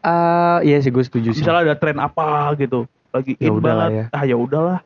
Eh, 0.00 0.58
iya 0.64 0.80
sih 0.80 0.88
gue 0.88 1.04
setuju 1.04 1.36
sih. 1.36 1.44
Misalnya 1.44 1.60
ada 1.60 1.76
tren 1.76 2.00
apa 2.00 2.56
gitu, 2.56 2.88
lagi 3.12 3.36
Ya 3.36 3.52
in 3.52 3.60
banget. 3.60 3.90
ya. 3.92 4.04
Ah 4.16 4.24
ya 4.24 4.32
udahlah. 4.32 4.80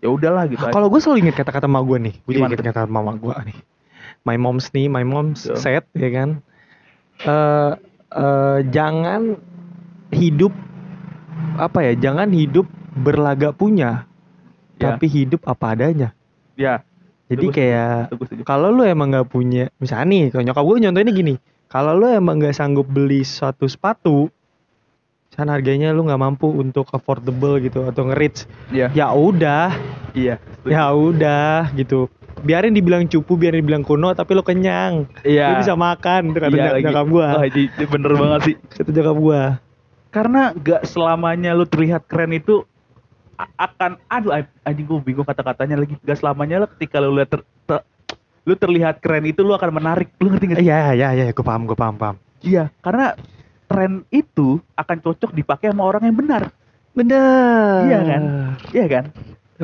Ya 0.00 0.08
udahlah 0.08 0.48
gitu. 0.48 0.64
Kalau 0.64 0.88
gue 0.88 1.00
selalu 1.04 1.28
inget 1.28 1.36
kata-kata 1.36 1.68
mama 1.68 1.84
gue 1.84 1.98
nih, 2.00 2.14
gue 2.24 2.32
inget 2.32 2.56
kata-kata 2.56 2.88
mama 2.88 3.12
gue 3.12 3.36
nih. 3.44 3.58
My 4.24 4.40
mom's 4.40 4.72
nih, 4.72 4.88
my 4.88 5.04
mom's 5.04 5.44
Betul. 5.44 5.60
said 5.60 5.84
ya 5.92 6.08
kan. 6.16 6.28
Eh 7.28 7.72
eh, 8.16 8.58
jangan 8.72 9.36
hidup 10.08 10.56
apa 11.56 11.78
ya? 11.82 11.92
Jangan 11.94 12.28
hidup 12.30 12.66
berlagak 12.92 13.54
punya, 13.54 14.04
Ya. 14.76 14.92
tapi 14.92 15.06
hidup 15.06 15.44
apa 15.44 15.72
adanya. 15.72 16.12
ya, 16.54 16.80
Jadi 17.26 17.42
Itu 17.42 17.50
gua 17.50 17.56
kayak 17.58 17.96
itu 18.06 18.44
kalau 18.44 18.70
lu 18.70 18.82
emang 18.82 19.10
nggak 19.10 19.26
punya, 19.26 19.66
misalnya 19.76 20.06
nih, 20.06 20.22
kalau 20.30 20.44
nyokap 20.46 20.62
gue 20.62 20.76
nyontoinnya 20.78 21.10
gini, 21.12 21.34
kalau 21.66 21.92
lu 21.92 22.06
emang 22.06 22.38
nggak 22.38 22.54
sanggup 22.54 22.86
beli 22.86 23.20
suatu 23.20 23.66
sepatu, 23.66 24.30
misalnya 25.26 25.52
harganya 25.52 25.88
lu 25.90 26.06
nggak 26.06 26.16
mampu 26.16 26.46
untuk 26.48 26.86
affordable 26.88 27.58
gitu 27.58 27.82
atau 27.82 28.06
nge-reach, 28.06 28.46
Iya. 28.70 28.94
ya 28.94 29.06
udah, 29.10 29.74
Iya. 30.14 30.38
ya 30.62 30.84
udah 30.88 31.74
gitu. 31.74 32.06
Biarin 32.38 32.70
dibilang 32.70 33.04
cupu, 33.04 33.34
biarin 33.34 33.58
dibilang 33.58 33.82
kuno, 33.82 34.14
tapi 34.14 34.32
lu 34.32 34.40
kenyang, 34.40 35.10
Iya. 35.20 35.50
lu 35.50 35.54
bisa 35.60 35.74
makan, 35.74 36.30
itu 36.30 36.38
kata 36.38 36.54
Iya 36.54 36.78
nyokap 36.78 37.06
gua, 37.10 37.28
ini 37.42 37.66
bener 37.84 38.12
banget 38.14 38.40
sih. 38.44 38.54
kata 38.70 38.88
nyokap 38.94 39.18
gua. 39.18 39.42
Karena 40.16 40.56
gak 40.56 40.88
selamanya 40.88 41.52
lu 41.52 41.68
terlihat 41.68 42.08
keren 42.08 42.32
itu 42.32 42.64
akan 43.36 44.00
aduh 44.08 44.32
an- 44.32 44.48
anjing 44.64 44.88
gue 44.88 44.96
bingung 45.04 45.28
kata-katanya 45.28 45.76
lagi 45.76 45.92
gak 46.00 46.24
selamanya 46.24 46.64
lo 46.64 46.66
ketika 46.72 47.04
lu 47.04 47.20
lihat 47.20 47.36
ter, 47.36 47.44
ter- 47.68 47.84
lu 48.48 48.56
terlihat 48.56 49.04
keren 49.04 49.28
itu 49.28 49.44
lu 49.44 49.52
akan 49.52 49.76
menarik 49.76 50.08
lu 50.16 50.32
ngerti 50.32 50.56
gak? 50.56 50.64
Iya, 50.64 50.96
iya, 50.96 51.08
iya, 51.12 51.24
gue 51.36 51.44
paham, 51.44 51.68
gue 51.68 51.76
paham, 51.76 52.00
paham. 52.00 52.16
Iya, 52.40 52.72
karena 52.80 53.12
tren 53.68 54.08
itu 54.08 54.56
akan 54.72 54.96
cocok 55.04 55.36
dipakai 55.36 55.68
sama 55.68 55.84
orang 55.84 56.08
yang 56.08 56.16
benar. 56.16 56.48
Bener. 56.96 57.84
Iya 57.84 58.00
kan? 58.00 58.22
Iya 58.72 58.86
kan? 58.88 59.04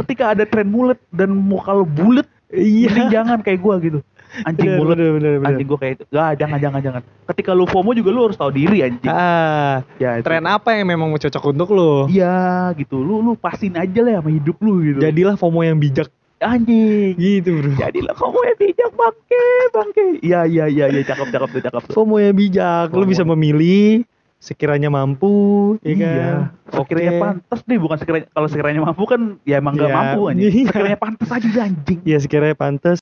Ketika 0.04 0.36
ada 0.36 0.44
tren 0.44 0.68
mulet 0.68 1.00
dan 1.08 1.32
muka 1.32 1.72
lu 1.72 1.88
bulet, 1.88 2.28
Iya. 2.52 3.08
jangan 3.08 3.40
kayak 3.40 3.60
gua 3.64 3.80
gitu. 3.80 4.04
Anjing 4.42 4.64
Bener, 4.66 4.78
mulet, 4.78 4.96
bener, 4.96 5.10
bener, 5.12 5.32
bener. 5.36 5.48
anjing 5.48 5.66
gua 5.66 5.78
kayak 5.78 5.92
itu. 5.92 6.04
Gak, 6.08 6.30
jangan, 6.36 6.58
jangan, 6.58 6.80
jangan. 6.80 7.02
Ketika 7.26 7.50
lu 7.50 7.64
FOMO 7.64 7.92
juga 7.92 8.08
lu 8.08 8.20
harus 8.24 8.34
tahu 8.34 8.50
diri 8.50 8.80
anjing. 8.80 9.06
Ah, 9.06 9.84
Ya, 9.96 10.16
itu. 10.16 10.24
tren 10.24 10.44
apa 10.44 10.72
yang 10.72 10.88
memang 10.88 11.12
cocok 11.12 11.44
untuk 11.46 11.68
lu? 11.70 12.08
Iya, 12.08 12.36
gitu. 12.74 12.96
Lu 12.96 13.20
lu 13.20 13.32
pasin 13.34 13.72
aja 13.74 14.00
lah 14.00 14.18
sama 14.18 14.30
hidup 14.30 14.56
lu 14.58 14.80
gitu. 14.82 14.98
Jadilah 14.98 15.36
FOMO 15.36 15.60
yang 15.60 15.76
bijak 15.76 16.08
anjing. 16.38 17.14
gitu, 17.14 17.50
Bro. 17.54 17.70
Jadilah 17.76 18.14
kamu 18.14 18.38
yang 18.42 18.58
bijak 18.58 18.90
bangke, 18.92 19.44
bangke. 19.70 20.04
Iya, 20.20 20.40
iya, 20.44 20.64
iya, 20.66 20.86
iya, 20.88 21.02
cakep, 21.02 21.28
cakep 21.28 21.48
tuh, 21.50 21.62
cakep 21.62 21.82
tuh. 21.86 21.92
FOMO 21.94 22.16
yang 22.18 22.34
bijak, 22.34 22.90
lu 22.90 22.98
FOMO. 22.98 23.10
bisa 23.10 23.22
memilih 23.22 24.02
sekiranya 24.38 24.90
mampu, 24.90 25.78
ya 25.80 25.94
kan? 25.94 26.10
Iya. 26.10 26.30
Sekiranya 26.66 27.12
Oke. 27.12 27.22
pantas 27.22 27.60
deh, 27.62 27.78
bukan 27.78 27.96
sekiranya 27.96 28.26
kalau 28.28 28.48
sekiranya 28.50 28.80
mampu 28.82 29.02
kan 29.06 29.20
ya 29.44 29.62
emang 29.62 29.78
gak 29.78 29.86
Iya. 29.86 29.94
mampu 29.94 30.20
anjing. 30.26 30.50
Iya. 30.50 30.66
Sekiranya 30.66 30.98
pantas 30.98 31.28
aja 31.30 31.48
anjing. 31.62 31.98
Ya 32.02 32.18
sekiranya 32.18 32.56
pantas. 32.58 32.98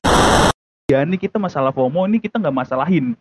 Ya 0.91 0.99
ini 1.01 1.15
kita 1.15 1.39
masalah 1.39 1.71
FOMO 1.71 2.03
ini 2.03 2.19
kita 2.19 2.35
nggak 2.35 2.51
masalahin. 2.53 3.15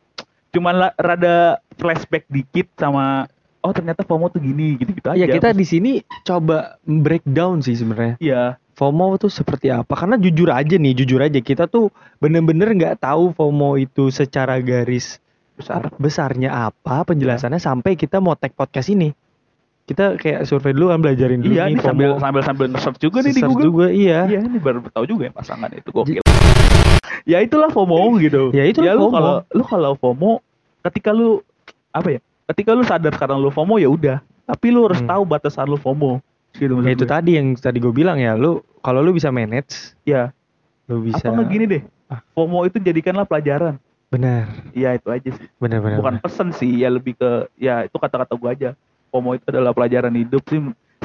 Cuman 0.51 0.75
la- 0.77 0.97
rada 0.99 1.37
flashback 1.79 2.27
dikit 2.27 2.67
sama 2.75 3.31
oh 3.61 3.71
ternyata 3.71 4.03
FOMO 4.03 4.27
tuh 4.27 4.41
gini 4.41 4.75
gitu-gitu 4.75 5.07
aja. 5.07 5.15
Ya 5.17 5.31
kita 5.31 5.55
di 5.55 5.63
sini 5.63 5.93
coba 6.23 6.81
breakdown 6.83 7.63
sih 7.63 7.79
sebenarnya. 7.79 8.19
Iya. 8.19 8.45
FOMO 8.75 9.15
tuh 9.17 9.29
seperti 9.29 9.69
apa? 9.69 9.93
Karena 9.93 10.17
jujur 10.17 10.49
aja 10.49 10.73
nih, 10.75 10.97
jujur 10.97 11.21
aja 11.21 11.37
kita 11.37 11.69
tuh 11.69 11.93
bener-bener 12.17 12.73
nggak 12.73 12.99
tahu 12.99 13.31
FOMO 13.31 13.77
itu 13.77 14.09
secara 14.09 14.57
garis 14.59 15.21
besar. 15.53 15.93
besarnya 15.95 16.49
apa 16.67 17.05
penjelasannya 17.05 17.61
sampai 17.61 17.93
kita 17.95 18.19
mau 18.19 18.33
tag 18.33 18.57
podcast 18.57 18.89
ini. 18.89 19.13
Kita 19.85 20.17
kayak 20.17 20.47
survei 20.47 20.73
dulu 20.73 20.89
kan 20.89 20.99
belajarin 20.99 21.43
dulu 21.43 21.53
Iya, 21.53 21.67
nih 21.67 21.75
ini 21.75 21.83
sambil 21.83 22.11
sambil 22.17 22.43
sambil 22.43 22.67
nge-search 22.71 22.99
juga 22.99 23.21
nih 23.21 23.35
di 23.35 23.43
Search 23.43 23.51
Google. 23.53 23.67
juga 23.69 23.87
iya. 23.91 24.19
Iya, 24.25 24.41
ini 24.41 24.57
baru 24.57 24.81
tahu 24.87 25.05
juga 25.05 25.29
ya 25.29 25.33
pasangan 25.35 25.69
itu 25.75 25.91
gokil. 25.93 26.23
Ya 27.25 27.39
itulah 27.39 27.69
FOMO 27.69 28.17
gitu. 28.19 28.51
Ya, 28.51 28.65
itulah 28.65 28.93
lu 28.93 29.07
FOMO. 29.07 29.13
kalau 29.13 29.35
lu 29.51 29.63
kalau 29.63 29.93
FOMO 29.95 30.33
ketika 30.83 31.11
lu 31.11 31.41
apa 31.91 32.09
ya? 32.11 32.21
Ketika 32.47 32.71
lu 32.73 32.83
sadar 32.83 33.13
sekarang 33.13 33.39
lu 33.39 33.49
FOMO 33.49 33.77
ya 33.77 33.87
udah. 33.87 34.19
Tapi 34.45 34.67
lu 34.69 34.83
harus 34.85 34.99
Hmm. 34.99 35.09
tahu 35.09 35.23
batasan 35.25 35.65
lu 35.65 35.77
FOMO. 35.77 36.19
Gitu 36.51 36.75
Ya 36.77 36.91
itu 36.91 37.05
gue. 37.05 37.09
tadi 37.09 37.31
yang 37.39 37.55
tadi 37.55 37.79
gue 37.79 37.91
bilang 37.91 38.19
ya, 38.19 38.35
lu 38.35 38.59
kalau 38.81 38.99
lu 38.99 39.11
bisa 39.11 39.31
manage, 39.31 39.95
Ya, 40.03 40.35
lu 40.85 40.99
bisa 41.01 41.23
atau 41.25 41.47
gini 41.47 41.63
deh. 41.65 41.83
Ah. 42.07 42.19
FOMO 42.33 42.67
itu 42.67 42.77
jadikanlah 42.77 43.23
pelajaran. 43.23 43.79
benar, 44.09 44.51
Iya, 44.75 44.99
itu 44.99 45.07
aja 45.07 45.31
sih. 45.31 45.47
benar 45.57 45.79
benar. 45.79 46.03
Bukan 46.03 46.15
benar. 46.17 46.25
pesan 46.27 46.51
sih, 46.51 46.83
ya 46.83 46.91
lebih 46.91 47.15
ke 47.15 47.31
ya 47.55 47.87
itu 47.87 47.95
kata-kata 47.95 48.35
gua 48.35 48.51
aja. 48.51 48.75
FOMO 49.09 49.39
itu 49.39 49.47
adalah 49.47 49.71
pelajaran 49.71 50.11
hidup 50.13 50.43
sih. 50.45 50.59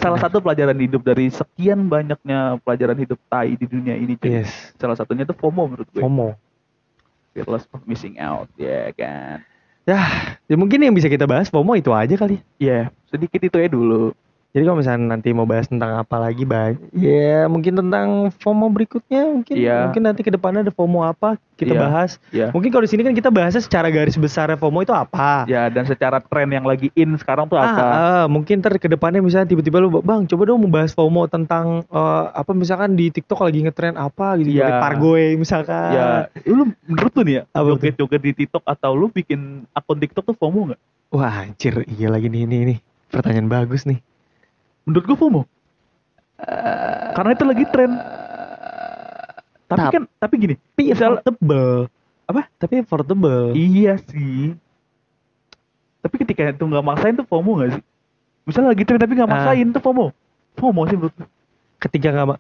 Salah 0.05 0.21
satu 0.21 0.37
pelajaran 0.37 0.77
hidup 0.77 1.01
dari 1.01 1.33
sekian 1.33 1.89
banyaknya 1.89 2.61
pelajaran 2.61 2.93
hidup 2.93 3.17
tai 3.25 3.57
di 3.57 3.65
dunia 3.65 3.97
ini. 3.97 4.13
cuy. 4.13 4.37
Yes, 4.37 4.69
Salah 4.77 4.93
satunya 4.93 5.25
itu 5.25 5.33
FOMO 5.33 5.65
menurut 5.65 5.89
gue. 5.89 5.97
FOMO. 5.97 6.37
Fearless 7.33 7.65
of 7.73 7.81
missing 7.89 8.21
out, 8.21 8.45
ya 8.53 8.93
kan. 8.93 9.41
Ya, 9.81 10.37
ya 10.45 10.55
mungkin 10.61 10.77
yang 10.85 10.93
bisa 10.93 11.09
kita 11.09 11.25
bahas 11.25 11.49
FOMO 11.49 11.73
itu 11.73 11.89
aja 11.89 12.13
kali. 12.21 12.37
Ya, 12.61 12.93
sedikit 13.09 13.41
itu 13.41 13.57
ya 13.57 13.65
dulu. 13.65 14.13
Jadi 14.55 14.63
kalau 14.63 14.79
misalnya 14.79 15.19
nanti 15.19 15.35
mau 15.35 15.43
bahas 15.43 15.67
tentang 15.67 15.99
apa 15.99 16.15
lagi 16.15 16.47
banyak, 16.47 16.79
ya 16.95 17.43
mungkin 17.51 17.75
tentang 17.75 18.31
FOMO 18.39 18.71
berikutnya 18.71 19.27
mungkin 19.27 19.51
Iya. 19.51 19.83
mungkin 19.83 20.07
nanti 20.07 20.23
ke 20.23 20.31
depannya 20.31 20.63
ada 20.63 20.71
FOMO 20.71 21.03
apa 21.03 21.35
kita 21.59 21.75
Iya. 21.75 21.81
bahas. 21.83 22.11
Ya. 22.31 22.47
Mungkin 22.55 22.71
kalau 22.71 22.87
di 22.87 22.91
sini 22.95 23.03
kan 23.03 23.11
kita 23.11 23.27
bahasnya 23.27 23.59
secara 23.59 23.91
garis 23.91 24.15
besar 24.15 24.47
FOMO 24.55 24.87
itu 24.87 24.95
apa. 24.95 25.43
Ya, 25.51 25.67
dan 25.67 25.83
secara 25.83 26.23
tren 26.23 26.47
yang 26.47 26.63
lagi 26.63 26.87
in 26.95 27.19
sekarang 27.19 27.51
tuh 27.51 27.59
Ah, 27.59 27.67
apa? 27.67 27.83
ah, 27.83 28.25
mungkin 28.31 28.63
ntar 28.63 28.79
ke 28.79 28.87
depannya 28.87 29.19
misalnya 29.19 29.51
tiba-tiba 29.51 29.75
lu 29.83 29.99
bang 29.99 30.23
coba 30.23 30.47
dong 30.47 30.63
membahas 30.63 30.95
FOMO 30.95 31.27
tentang 31.27 31.83
eh, 31.91 32.23
apa 32.31 32.55
misalkan 32.55 32.95
di 32.95 33.11
TikTok 33.11 33.43
lagi 33.43 33.59
ngetren 33.59 33.99
apa 33.99 34.39
gitu 34.39 34.55
joget 34.55 34.79
pargoy 34.79 35.35
misalkan. 35.35 35.91
ya, 35.91 36.31
lu 36.47 36.71
menurut 36.87 37.11
lu 37.11 37.21
nih 37.27 37.35
ya, 37.35 37.43
joget-joget 37.51 38.21
di 38.23 38.31
TikTok 38.31 38.63
atau 38.63 38.95
lu 38.95 39.11
bikin 39.11 39.67
akun 39.75 39.99
TikTok 39.99 40.31
tuh 40.31 40.35
FOMO 40.39 40.71
nggak? 40.71 40.81
Wah 41.11 41.43
anjir 41.43 41.83
iya 41.91 42.07
lagi 42.07 42.31
nih 42.31 42.47
ini 42.47 42.57
nih 42.71 42.77
pertanyaan 43.11 43.51
bagus 43.51 43.83
nih. 43.83 43.99
Menurut 44.85 45.03
gua 45.03 45.17
FOMO. 45.17 45.41
Karena 47.11 47.31
itu 47.31 47.43
lagi 47.43 47.63
tren. 47.65 47.91
Tapi 49.65 49.81
Tap- 49.81 49.91
kan, 49.91 50.03
tapi 50.15 50.33
gini, 50.37 50.55
Tapi 50.69 50.81
Misal- 50.87 51.17
affordable. 51.17 51.89
Apa? 52.25 52.41
Tapi 52.55 52.73
affordable. 52.79 53.53
Iya 53.53 53.97
sih. 53.99 54.53
Tapi 55.99 56.15
ketika 56.19 56.53
itu 56.53 56.61
nggak 56.61 56.85
maksain 56.85 57.13
tuh 57.13 57.25
FOMO 57.25 57.51
nggak 57.55 57.71
sih? 57.71 57.83
Misalnya 58.45 58.69
lagi 58.71 58.83
tren 58.85 59.01
tapi 59.01 59.13
nggak 59.15 59.25
Ah. 59.25 59.33
maksain 59.35 59.67
tuh 59.67 59.81
FOMO. 59.81 60.05
FOMO 60.55 60.81
sih 60.85 60.95
menurut 60.95 61.13
gue. 61.15 61.27
Ketika 61.77 62.13
nggak 62.13 62.37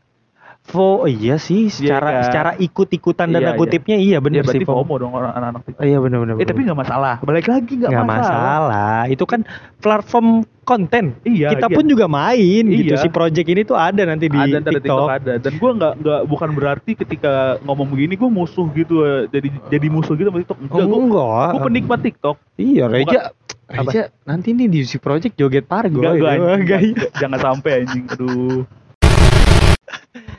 Fo, 0.65 1.05
oh 1.05 1.05
iya 1.05 1.37
sih 1.37 1.69
secara 1.69 2.09
kan? 2.09 2.23
secara 2.25 2.51
ikut-ikutan 2.57 3.29
Iya, 3.29 3.37
dan 3.37 3.41
iya. 3.45 3.53
kutipnya 3.53 3.97
iya 4.01 4.17
Ya 4.17 4.19
bener 4.19 4.41
berarti 4.41 4.65
sih 4.65 4.65
FOMO 4.65 4.95
dong 4.97 5.13
orang 5.13 5.31
anak-anak. 5.37 5.61
Oh, 5.77 5.85
iya 5.85 5.97
bener 6.01 6.17
bener. 6.25 6.33
Eh 6.41 6.47
tapi 6.49 6.65
nggak 6.65 6.79
masalah. 6.81 7.15
Balik 7.21 7.45
lagi 7.45 7.73
nggak 7.77 7.93
masalah. 7.93 8.09
masalah. 8.09 8.99
Itu 9.05 9.29
kan 9.29 9.45
platform 9.77 10.41
konten. 10.65 11.13
Iya. 11.21 11.53
Kita 11.53 11.69
iya. 11.69 11.75
pun 11.77 11.85
juga 11.85 12.09
main 12.09 12.65
gitu. 12.65 12.97
Iya. 12.97 13.05
Si 13.05 13.13
project 13.13 13.45
ini 13.45 13.61
tuh 13.61 13.77
ada 13.77 14.01
nanti 14.03 14.25
di 14.25 14.33
ada 14.33 14.57
TikTok. 14.57 14.81
TikTok 14.81 15.09
ada. 15.13 15.33
Dan 15.37 15.53
gue 15.53 15.71
nggak 15.77 15.93
nggak 16.01 16.21
bukan 16.25 16.49
berarti 16.57 16.91
ketika 16.97 17.33
ngomong 17.61 17.85
begini 17.85 18.17
gue 18.17 18.29
musuh 18.33 18.65
gitu. 18.73 19.05
eh, 19.05 19.29
Jadi 19.29 19.53
jadi 19.69 19.87
musuh 19.93 20.17
gitu 20.17 20.33
sama 20.33 20.41
TikTok. 20.41 20.57
Enggak, 20.65 20.81
Oh, 20.81 20.97
enggak. 20.97 21.49
gue 21.53 21.61
penikmat 21.61 21.99
TikTok. 22.01 22.35
Iya, 22.57 22.89
Reja. 22.89 23.19
Reja 23.65 24.01
nanti 24.25 24.49
nih 24.49 24.65
di 24.65 24.81
si 24.81 24.97
project 24.97 25.37
joget 25.37 25.69
pargo. 25.69 26.01
Enggak, 26.01 26.13
gue 26.15 26.19
gitu. 26.19 26.25
anjing. 26.25 26.57
Enggak, 26.57 26.79
Nggak- 26.81 27.13
jangan 27.21 27.39
sampai 27.39 27.71
anjing. 27.85 28.05
Aduh. 28.09 28.65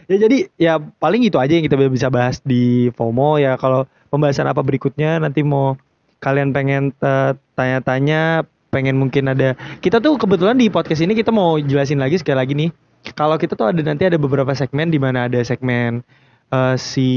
Ya 0.07 0.17
jadi 0.23 0.39
ya 0.55 0.79
paling 0.79 1.27
itu 1.27 1.35
aja 1.37 1.51
yang 1.51 1.67
kita 1.67 1.75
bisa 1.91 2.07
bahas 2.09 2.39
di 2.43 2.95
FOMO 2.95 3.43
ya 3.43 3.59
kalau 3.59 3.85
pembahasan 4.09 4.47
apa 4.47 4.63
berikutnya 4.63 5.19
nanti 5.19 5.43
mau 5.43 5.75
kalian 6.23 6.55
pengen 6.55 6.95
eh, 6.97 7.35
tanya-tanya 7.59 8.47
pengen 8.71 8.97
mungkin 8.97 9.27
ada 9.31 9.59
kita 9.83 9.99
tuh 9.99 10.15
kebetulan 10.15 10.55
di 10.59 10.71
podcast 10.71 11.03
ini 11.03 11.19
kita 11.19 11.35
mau 11.35 11.59
jelasin 11.59 11.99
lagi 11.99 12.23
sekali 12.23 12.39
lagi 12.39 12.55
nih 12.55 12.71
kalau 13.19 13.35
kita 13.35 13.59
tuh 13.59 13.71
ada 13.71 13.83
nanti 13.83 14.07
ada 14.07 14.15
beberapa 14.15 14.51
segmen 14.55 14.91
di 14.91 14.99
mana 15.03 15.27
ada 15.27 15.43
segmen 15.43 16.07
eh, 16.55 16.75
si 16.79 17.09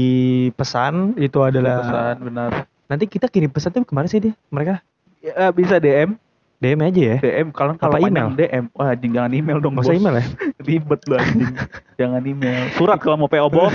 pesan 0.58 1.14
itu 1.14 1.38
adalah 1.46 1.86
Pesan 1.86 2.16
benar. 2.26 2.50
nanti 2.90 3.04
kita 3.06 3.30
kirim 3.30 3.54
pesan 3.54 3.70
tuh 3.70 3.86
ke 3.86 3.94
mana 3.94 4.10
sih 4.10 4.18
dia 4.18 4.34
mereka 4.50 4.82
Ya, 5.20 5.52
bisa 5.52 5.76
DM. 5.76 6.16
DM 6.60 6.80
aja 6.84 7.00
ya 7.00 7.16
DM 7.24 7.48
kalau 7.56 7.72
kalau 7.80 7.96
panjang 7.96 8.36
DM. 8.36 8.64
Wah, 8.76 8.92
anjing 8.92 9.12
jangan 9.16 9.32
email 9.32 9.58
dong. 9.64 9.74
usah 9.80 9.90
bos. 9.90 9.96
email 9.96 10.14
ya 10.20 10.26
Ribet 10.68 11.00
lu 11.08 11.14
anjing. 11.16 11.52
jangan 11.96 12.22
email. 12.22 12.68
Surat 12.76 13.00
kalau 13.00 13.16
mau 13.16 13.28
PO 13.32 13.48
Box. 13.48 13.72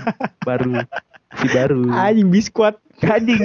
baru. 0.48 0.82
Si 1.38 1.46
baru. 1.54 1.82
anjing 1.94 2.28
biskuat 2.34 2.74
Anjing. 3.02 3.38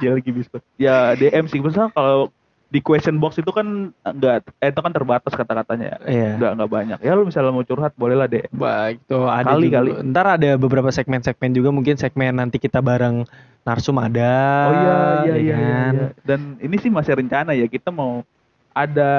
Dia 0.00 0.16
lagi 0.16 0.30
biskuit. 0.32 0.62
Ya 0.80 1.16
DM 1.16 1.48
sih. 1.48 1.60
Misalnya 1.60 1.92
kalau 1.92 2.32
di 2.72 2.82
question 2.82 3.22
box 3.22 3.38
itu 3.38 3.54
kan 3.54 3.94
enggak 4.02 4.42
eh, 4.58 4.74
itu 4.74 4.80
kan 4.82 4.90
terbatas 4.90 5.30
kata-katanya 5.30 5.94
ya. 5.94 5.98
iya 6.10 6.30
Enggak 6.40 6.52
enggak 6.58 6.70
banyak. 6.72 6.98
Ya 7.04 7.12
lu 7.14 7.22
misalnya 7.28 7.52
mau 7.54 7.62
curhat 7.62 7.94
bolehlah 7.94 8.26
DM. 8.26 8.50
Baik, 8.50 8.98
tuh 9.06 9.30
ada 9.30 9.46
Kali, 9.54 9.68
juga. 9.70 9.78
kali. 9.80 9.90
Ntar 10.10 10.26
ada 10.40 10.50
beberapa 10.58 10.90
segmen-segmen 10.90 11.54
juga 11.54 11.70
mungkin 11.70 11.94
segmen 12.00 12.34
nanti 12.34 12.58
kita 12.58 12.82
bareng 12.82 13.28
Narsum 13.64 13.96
ada. 13.96 14.32
Oh 14.68 14.72
iya 14.72 14.94
iya 14.94 14.94
ya 14.94 15.24
iya, 15.24 15.34
iya, 15.40 15.56
kan? 15.56 15.92
iya. 15.96 16.06
Dan 16.22 16.40
ini 16.60 16.76
sih 16.76 16.88
masih 16.88 17.16
rencana 17.16 17.52
ya 17.52 17.64
kita 17.64 17.88
mau 17.88 18.20
ada 18.70 19.10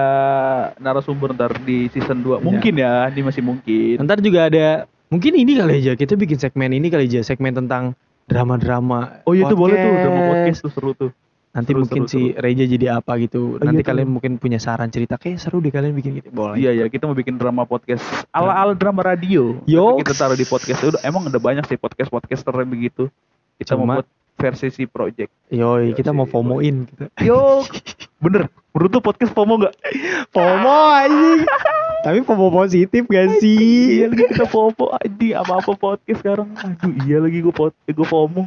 narasumber 0.77 1.31
ntar 1.31 1.55
di 1.63 1.87
season 1.89 2.19
2 2.19 2.37
Iya. 2.37 2.43
mungkin 2.43 2.73
ya 2.75 2.93
ini 3.07 3.21
masih 3.23 3.39
mungkin 3.39 3.95
Ntar 4.03 4.19
juga 4.19 4.51
ada 4.51 4.83
mungkin 5.07 5.31
ini 5.31 5.55
kali 5.55 5.79
aja 5.79 5.95
kita 5.95 6.13
bikin 6.13 6.35
segmen 6.35 6.69
ini 6.69 6.91
kali 6.91 7.07
aja 7.07 7.23
segmen 7.23 7.55
tentang 7.55 7.95
drama-drama. 8.27 9.23
oh 9.23 9.31
iya 9.31 9.47
tuh 9.47 9.55
boleh 9.55 9.73
tuh 9.73 9.91
drama 9.95 10.21
podcast. 10.27 10.59
tuh 10.59 10.71
seru 10.71 10.91
tuh 10.93 11.11
Nanti 11.55 11.71
Seru, 11.71 11.87
mungkin 11.87 12.03
seru, 12.03 12.11
si 12.11 12.35
Reja 12.35 12.67
jadi 12.67 12.99
apa 12.99 13.15
gitu. 13.15 13.55
Oh, 13.55 13.63
Nanti 13.63 13.79
iya 13.79 13.87
tuh. 13.87 13.95
kalian 13.95 14.09
mungkin 14.11 14.31
punya 14.35 14.59
saran 14.59 14.91
cerita 14.91 15.15
kayak 15.15 15.39
seru 15.39 15.63
deh 15.63 15.71
kalian 15.71 15.95
bikin 15.95 16.19
gitu. 16.19 16.27
Boleh. 16.27 16.59
iya 16.59 16.75
ya 16.75 16.91
kita 16.91 17.07
mau 17.07 17.15
bikin 17.15 17.39
drama 17.39 17.63
podcast 17.63 18.03
ala 18.35 18.51
ala 18.51 18.75
drama 18.75 18.99
radio 18.99 19.55
Yoks. 19.63 20.03
kita 20.03 20.13
taruh 20.19 20.35
di 20.35 20.43
podcast 20.43 20.83
udah 20.83 20.99
emang 21.01 21.23
udah 21.25 21.39
banyak 21.39 21.63
sih 21.63 21.79
podcast 21.79 22.11
podcaster 22.11 22.51
yang 22.51 22.67
begitu 22.67 23.07
kita 23.55 23.71
Cuma- 23.71 23.87
mau 23.87 23.95
buat 24.03 24.07
versi 24.35 24.67
si 24.67 24.83
project 24.83 25.31
Yoi, 25.47 25.91
kita 25.91 26.09
Iya 26.09 26.17
mau 26.17 26.25
FOMO-in 26.25 26.85
gitu. 26.85 27.03
yo 27.19 27.63
bener 28.23 28.45
menurut 28.71 28.89
tuh 28.89 28.99
podcast 28.99 29.31
FOMO 29.31 29.53
nggak 29.57 29.75
FOMO 30.29 30.75
anjing. 30.93 31.41
Tapi 32.01 32.19
FOMO 32.21 32.47
positif 32.51 33.01
gak 33.03 33.25
iya 33.25 33.39
sih? 33.39 34.05
lagi 34.05 34.23
kita 34.27 34.45
FOMO 34.45 34.93
aja 34.93 35.27
apa 35.37 35.53
apa 35.57 35.71
podcast 35.73 36.19
sekarang 36.19 36.51
aduh 36.53 36.93
iya 37.03 37.17
lagi 37.17 37.39
gue 37.39 37.49
pot 37.49 37.71
gue 37.81 38.03
FOMO 38.03 38.45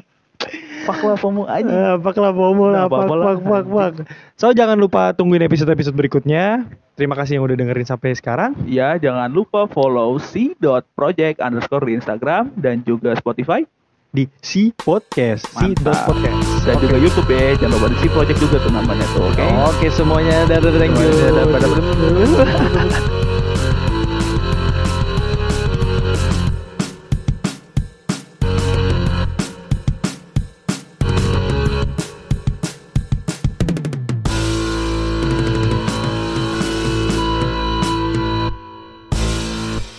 fuck 0.85 1.01
lah 1.03 1.17
FOMO 1.17 1.43
aja 1.45 1.67
Eh, 1.67 1.95
Fuck 1.99 2.17
lah 2.17 2.31
FOMO 2.31 2.65
lah, 2.67 2.87
apa-apa 2.87 3.13
lah. 3.13 3.25
fuck, 3.27 3.41
fuck, 3.43 3.67
fuck. 3.67 3.95
So 4.35 4.51
jangan 4.51 4.77
lupa 4.77 5.11
tungguin 5.11 5.43
episode-episode 5.43 5.93
berikutnya. 5.93 6.65
Terima 6.95 7.13
kasih 7.13 7.37
yang 7.37 7.45
udah 7.45 7.55
dengerin 7.55 7.85
sampai 7.85 8.11
sekarang. 8.13 8.55
Ya, 8.65 8.95
jangan 8.97 9.29
lupa 9.29 9.67
follow 9.67 10.17
si.project 10.19 11.39
underscore 11.39 11.85
di 11.85 11.95
Instagram 11.95 12.51
dan 12.55 12.81
juga 12.83 13.13
Spotify 13.15 13.67
di 14.09 14.25
Si 14.41 14.73
Podcast, 14.73 15.45
Si. 15.53 15.77
Podcast. 15.85 16.65
dan 16.65 16.77
juga 16.81 16.97
YouTube 16.97 17.29
ya. 17.29 17.55
Jangan 17.61 17.77
lupa 17.77 17.87
di 17.93 17.99
si 18.01 18.09
project 18.09 18.39
juga 18.41 18.57
tuh 18.63 18.73
namanya 18.73 19.05
tuh, 19.13 19.29
oke? 19.29 19.45
Oke 19.77 19.87
semuanya, 19.93 20.49
dadah, 20.49 20.73
thank 20.81 20.97
you. 20.97 21.11
Dadah, 21.13 21.45
dadah. 21.61 23.25